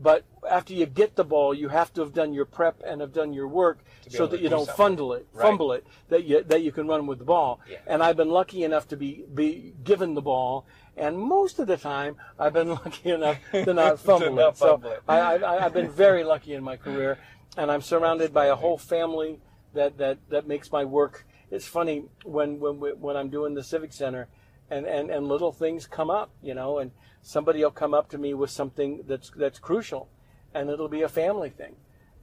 But 0.00 0.24
after 0.48 0.72
you 0.72 0.86
get 0.86 1.16
the 1.16 1.24
ball, 1.24 1.52
you 1.52 1.68
have 1.68 1.92
to 1.94 2.02
have 2.02 2.14
done 2.14 2.32
your 2.32 2.44
prep 2.44 2.80
and 2.86 3.00
have 3.00 3.12
done 3.12 3.32
your 3.32 3.48
work 3.48 3.78
so 4.08 4.26
that 4.28 4.38
you 4.40 4.48
do 4.48 4.56
don't 4.56 4.70
fumble 4.70 5.12
it, 5.12 5.26
Right. 5.32 5.42
fumble 5.42 5.72
it, 5.72 5.84
that 6.08 6.24
you 6.24 6.44
that 6.44 6.62
you 6.62 6.70
can 6.70 6.86
run 6.86 7.06
with 7.08 7.18
the 7.18 7.24
ball. 7.24 7.60
Yeah. 7.68 7.78
And 7.86 8.02
I've 8.02 8.16
been 8.16 8.28
lucky 8.30 8.62
enough 8.62 8.86
to 8.88 8.96
be 8.96 9.24
be 9.34 9.74
given 9.82 10.14
the 10.14 10.22
ball, 10.22 10.66
and 10.96 11.18
most 11.18 11.58
of 11.58 11.66
the 11.66 11.76
time 11.76 12.16
I've 12.38 12.52
been 12.52 12.68
lucky 12.84 13.10
enough 13.10 13.38
to 13.52 13.74
not 13.74 13.98
fumble 14.08 14.34
not 14.36 14.52
it. 14.54 14.56
So 14.58 14.68
fumble 14.68 14.92
it. 14.92 15.02
I, 15.08 15.18
I, 15.18 15.64
I've 15.64 15.74
been 15.74 15.90
very 15.90 16.22
lucky 16.22 16.54
in 16.54 16.62
my 16.62 16.76
career, 16.76 17.18
and 17.56 17.68
I'm 17.70 17.82
surrounded 17.82 18.32
by 18.32 18.46
a 18.46 18.54
whole 18.54 18.78
family 18.78 19.40
that, 19.74 19.98
that, 19.98 20.18
that 20.30 20.46
makes 20.46 20.70
my 20.72 20.84
work. 20.84 21.26
It's 21.50 21.66
funny 21.66 22.04
when 22.24 22.60
when 22.60 22.76
when 22.76 23.16
I'm 23.16 23.30
doing 23.30 23.54
the 23.54 23.64
civic 23.64 23.92
center, 23.92 24.28
and, 24.70 24.86
and, 24.86 25.10
and 25.10 25.26
little 25.26 25.52
things 25.52 25.86
come 25.86 26.10
up, 26.10 26.30
you 26.42 26.54
know, 26.54 26.78
and 26.78 26.90
somebody 27.22 27.62
will 27.62 27.70
come 27.70 27.94
up 27.94 28.08
to 28.10 28.18
me 28.18 28.34
with 28.34 28.50
something 28.50 29.04
that's 29.06 29.30
that's 29.36 29.58
crucial, 29.58 30.08
and 30.54 30.70
it'll 30.70 30.88
be 30.88 31.02
a 31.02 31.08
family 31.08 31.50
thing, 31.50 31.76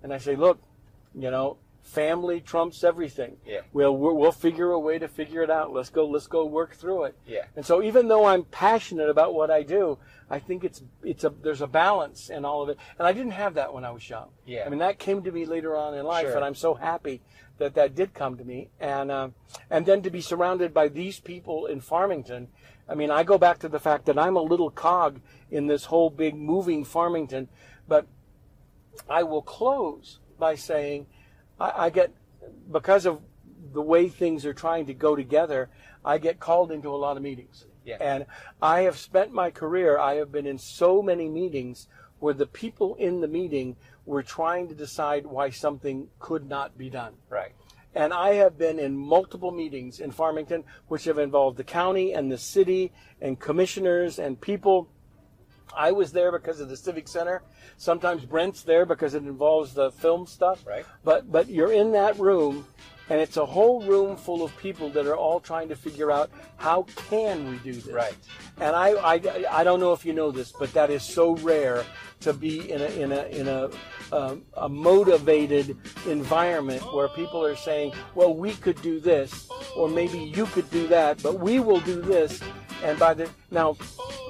and 0.03 0.13
I 0.13 0.17
say, 0.17 0.35
look, 0.35 0.61
you 1.13 1.31
know, 1.31 1.57
family 1.85 2.41
trumps 2.41 2.83
everything. 2.83 3.37
Yeah. 3.45 3.61
We'll 3.71 3.95
we'll 3.95 4.17
we'll 4.17 4.31
figure 4.31 4.71
a 4.71 4.79
way 4.79 4.97
to 4.99 5.07
figure 5.07 5.43
it 5.43 5.49
out. 5.51 5.71
Let's 5.71 5.89
go 5.89 6.05
let's 6.07 6.27
go 6.27 6.43
work 6.45 6.75
through 6.75 7.03
it. 7.05 7.17
Yeah. 7.27 7.45
And 7.55 7.65
so 7.65 7.81
even 7.83 8.07
though 8.07 8.25
I'm 8.25 8.43
passionate 8.43 9.07
about 9.09 9.33
what 9.35 9.51
I 9.51 9.61
do, 9.63 9.99
I 10.29 10.39
think 10.39 10.63
it's 10.63 10.81
it's 11.03 11.23
a 11.23 11.29
there's 11.29 11.61
a 11.61 11.67
balance 11.67 12.29
in 12.29 12.43
all 12.43 12.63
of 12.63 12.69
it. 12.69 12.77
And 12.97 13.07
I 13.07 13.13
didn't 13.13 13.31
have 13.33 13.53
that 13.53 13.73
when 13.73 13.85
I 13.85 13.91
was 13.91 14.09
young. 14.09 14.29
Yeah. 14.45 14.63
I 14.65 14.69
mean 14.69 14.79
that 14.79 14.97
came 14.97 15.21
to 15.23 15.31
me 15.31 15.45
later 15.45 15.75
on 15.77 15.93
in 15.93 16.05
life, 16.05 16.25
Sure. 16.25 16.35
and 16.35 16.43
I'm 16.43 16.55
so 16.55 16.73
happy 16.73 17.21
that 17.59 17.75
that 17.75 17.95
did 17.95 18.13
come 18.15 18.35
to 18.37 18.43
me. 18.43 18.69
And 18.79 19.11
um, 19.11 19.35
and 19.69 19.85
then 19.85 20.01
to 20.01 20.09
be 20.09 20.21
surrounded 20.21 20.73
by 20.73 20.87
these 20.89 21.19
people 21.19 21.67
in 21.67 21.79
Farmington. 21.81 22.47
I 22.89 22.93
mean, 22.93 23.09
I 23.09 23.23
go 23.23 23.37
back 23.39 23.59
to 23.59 23.69
the 23.69 23.79
fact 23.79 24.05
that 24.05 24.17
I'm 24.19 24.35
a 24.35 24.41
little 24.43 24.69
cog 24.69 25.19
in 25.49 25.65
this 25.65 25.85
whole 25.85 26.11
big 26.11 26.35
moving 26.35 26.83
Farmington, 26.85 27.47
but 27.87 28.05
I 29.09 29.23
will 29.23 29.41
close 29.41 30.19
by 30.37 30.53
saying 30.55 31.07
I, 31.59 31.85
I 31.85 31.89
get 31.89 32.11
because 32.71 33.05
of 33.05 33.21
the 33.73 33.81
way 33.81 34.07
things 34.07 34.45
are 34.45 34.53
trying 34.53 34.85
to 34.87 34.93
go 34.93 35.15
together, 35.15 35.69
I 36.03 36.17
get 36.17 36.39
called 36.39 36.71
into 36.71 36.89
a 36.89 36.95
lot 36.95 37.17
of 37.17 37.23
meetings. 37.23 37.65
Yeah. 37.83 37.97
And 37.99 38.25
I 38.61 38.81
have 38.81 38.97
spent 38.97 39.31
my 39.31 39.51
career, 39.51 39.99
I 39.99 40.15
have 40.15 40.31
been 40.31 40.47
in 40.47 40.57
so 40.57 41.01
many 41.01 41.29
meetings 41.29 41.87
where 42.19 42.33
the 42.33 42.47
people 42.47 42.95
in 42.95 43.21
the 43.21 43.27
meeting 43.27 43.75
were 44.05 44.23
trying 44.23 44.67
to 44.69 44.75
decide 44.75 45.25
why 45.25 45.49
something 45.49 46.07
could 46.19 46.47
not 46.47 46.77
be 46.77 46.89
done. 46.89 47.13
Right. 47.29 47.51
And 47.93 48.13
I 48.13 48.33
have 48.35 48.57
been 48.57 48.77
in 48.77 48.97
multiple 48.97 49.51
meetings 49.51 49.99
in 49.99 50.11
Farmington, 50.11 50.65
which 50.87 51.05
have 51.05 51.17
involved 51.17 51.57
the 51.57 51.63
county 51.63 52.13
and 52.13 52.31
the 52.31 52.37
city 52.37 52.91
and 53.21 53.39
commissioners 53.39 54.19
and 54.19 54.39
people. 54.39 54.89
I 55.75 55.91
was 55.91 56.11
there 56.11 56.31
because 56.31 56.59
of 56.59 56.69
the 56.69 56.77
Civic 56.77 57.07
Center. 57.07 57.41
Sometimes 57.77 58.25
Brent's 58.25 58.63
there 58.63 58.85
because 58.85 59.13
it 59.13 59.23
involves 59.23 59.73
the 59.73 59.91
film 59.91 60.27
stuff. 60.27 60.65
Right. 60.65 60.85
But 61.03 61.31
but 61.31 61.49
you're 61.49 61.71
in 61.71 61.91
that 61.93 62.17
room, 62.19 62.65
and 63.09 63.19
it's 63.19 63.37
a 63.37 63.45
whole 63.45 63.81
room 63.83 64.15
full 64.15 64.43
of 64.43 64.55
people 64.57 64.89
that 64.91 65.05
are 65.05 65.17
all 65.17 65.39
trying 65.39 65.69
to 65.69 65.75
figure 65.75 66.11
out 66.11 66.29
how 66.57 66.83
can 67.09 67.49
we 67.49 67.57
do 67.59 67.73
this. 67.73 67.87
Right. 67.87 68.15
And 68.57 68.75
I, 68.75 68.91
I, 68.91 69.45
I 69.51 69.63
don't 69.63 69.79
know 69.79 69.91
if 69.91 70.05
you 70.05 70.13
know 70.13 70.31
this, 70.31 70.51
but 70.51 70.71
that 70.73 70.89
is 70.89 71.03
so 71.03 71.35
rare 71.37 71.83
to 72.21 72.33
be 72.33 72.71
in 72.71 72.81
a 72.81 72.85
in 72.85 73.11
a 73.11 73.23
in 73.25 73.47
a 73.47 73.69
um, 74.11 74.43
a 74.55 74.69
motivated 74.69 75.77
environment 76.07 76.81
where 76.93 77.09
people 77.09 77.43
are 77.43 77.55
saying, 77.55 77.93
well, 78.13 78.33
we 78.33 78.53
could 78.53 78.81
do 78.81 78.99
this, 78.99 79.49
or 79.75 79.89
maybe 79.89 80.19
you 80.19 80.45
could 80.45 80.69
do 80.71 80.87
that, 80.87 81.21
but 81.21 81.39
we 81.39 81.59
will 81.59 81.81
do 81.81 82.01
this. 82.01 82.41
And 82.85 82.99
by 82.99 83.15
the 83.15 83.27
now, 83.49 83.75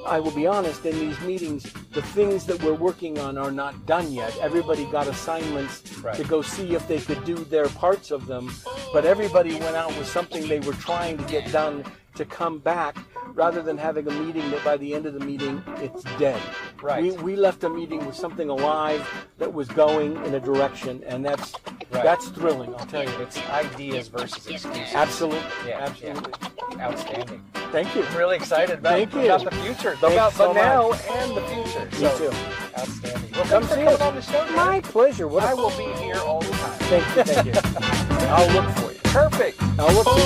I 0.07 0.21
will 0.21 0.31
be 0.31 0.47
honest. 0.47 0.85
In 0.85 0.97
these 0.97 1.19
meetings, 1.21 1.63
the 1.91 2.01
things 2.01 2.45
that 2.45 2.63
we're 2.63 2.73
working 2.73 3.19
on 3.19 3.37
are 3.37 3.51
not 3.51 3.85
done 3.85 4.13
yet. 4.13 4.33
Everybody 4.39 4.85
got 4.85 5.07
assignments 5.07 5.83
Right. 6.01 6.15
to 6.15 6.23
go 6.23 6.41
see 6.41 6.73
if 6.73 6.87
they 6.87 6.99
could 6.99 7.25
do 7.25 7.35
their 7.35 7.67
parts 7.67 8.11
of 8.11 8.27
them, 8.27 8.53
but 8.93 9.03
everybody 9.03 9.59
went 9.59 9.75
out 9.75 9.89
with 9.97 10.07
something 10.07 10.47
they 10.47 10.61
were 10.61 10.73
trying 10.73 11.17
to 11.17 11.23
get 11.25 11.51
done 11.51 11.83
to 12.15 12.25
come 12.25 12.59
back 12.59 12.97
rather 13.33 13.61
than 13.61 13.77
having 13.77 14.07
a 14.07 14.11
meeting 14.11 14.49
that 14.51 14.63
by 14.63 14.77
the 14.77 14.93
end 14.93 15.05
of 15.05 15.13
the 15.13 15.19
meeting 15.19 15.61
it's 15.77 16.03
dead. 16.17 16.41
Right. 16.81 17.03
We, 17.03 17.11
we 17.11 17.35
left 17.35 17.63
a 17.63 17.69
meeting 17.69 18.05
with 18.05 18.15
something 18.15 18.49
alive 18.49 19.05
that 19.37 19.53
was 19.53 19.67
going 19.67 20.15
in 20.25 20.33
a 20.35 20.39
direction, 20.39 21.03
and 21.05 21.25
that's 21.25 21.53
Right. 21.91 22.03
that's 22.03 22.27
thrilling. 22.29 22.73
I'll 22.75 22.85
tell 22.87 23.03
you. 23.03 23.09
It's 23.21 23.37
ideas 23.49 24.07
versus 24.07 24.45
excuses. 24.47 24.93
Absolutely. 24.95 25.39
Yeah, 25.67 25.85
Absolutely. 25.85 26.33
yeah. 26.71 26.87
Outstanding. 26.89 27.43
Thank 27.71 27.95
you. 27.95 28.03
I'm 28.03 28.17
really 28.17 28.35
excited 28.37 28.79
about, 28.79 28.93
Thank 28.93 29.13
you. 29.13 29.25
about 29.25 29.43
the 29.45 29.51
future. 29.57 29.93
About 30.01 30.33
so 30.33 30.47
the 30.49 30.53
now 30.55 30.89
much. 30.89 31.07
and 31.09 31.37
the 31.37 31.41
future. 31.41 31.85
Me 31.85 31.97
So, 31.97 32.17
too. 32.17 32.35
Outstanding. 32.77 33.31
Well, 33.33 33.45
Come 33.45 33.63
see 33.65 33.85
us. 33.85 34.01
on 34.01 34.15
the 34.15 34.21
show. 34.21 34.45
My 34.55 34.81
pleasure. 34.81 35.27
What 35.27 35.43
I 35.43 35.53
will 35.53 35.69
be 35.77 35.85
here 36.03 36.17
all 36.17 36.41
the 36.41 36.49
time. 36.51 36.79
Thank 36.89 37.15
you. 37.15 37.23
Thank 37.33 37.55
you. 37.55 38.27
I'll 38.29 38.51
look 38.53 38.75
for 38.77 38.91
you. 38.91 38.99
Perfect. 39.03 39.61
I'll 39.79 39.93
look 39.93 40.07
for 40.07 40.19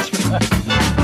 you. 0.00 0.10
too. 0.40 1.03